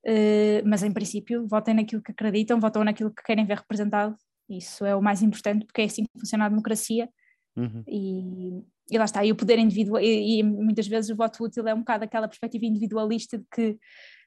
[0.06, 4.16] Uh, mas em princípio, votem naquilo que acreditam, votam naquilo que querem ver representado.
[4.49, 7.08] Isso é o mais importante, porque é assim que funciona a democracia.
[7.56, 7.84] Uhum.
[7.88, 11.68] E, e lá está, e o poder individual, e, e, muitas vezes o voto útil
[11.68, 13.78] é um bocado aquela perspectiva individualista de que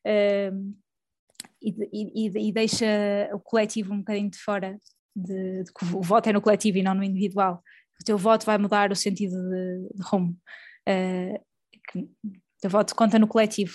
[0.07, 0.77] uh,
[1.61, 2.87] e, e, e, deixa
[3.33, 4.79] o coletivo um bocadinho de fora,
[5.15, 7.63] de, de, que o voto é no coletivo e não no individual.
[8.01, 10.37] O teu voto vai mudar o sentido de, de rumo.
[10.89, 11.39] Uh,
[11.91, 13.75] que, o teu voto conta no coletivo.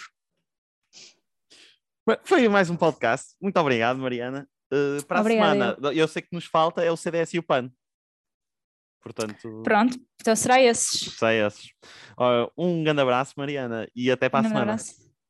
[2.23, 3.35] Foi mais um podcast.
[3.41, 4.47] Muito obrigado, Mariana.
[4.71, 6.07] Uh, para Obrigada, a semana, eu.
[6.07, 7.69] sei que nos falta é o CDS e o PAN.
[9.01, 11.13] Portanto, Pronto, então será esses.
[11.15, 11.71] Será esses.
[12.17, 14.73] Uh, um grande abraço, Mariana, e até para um a semana.
[14.73, 15.00] Abraço.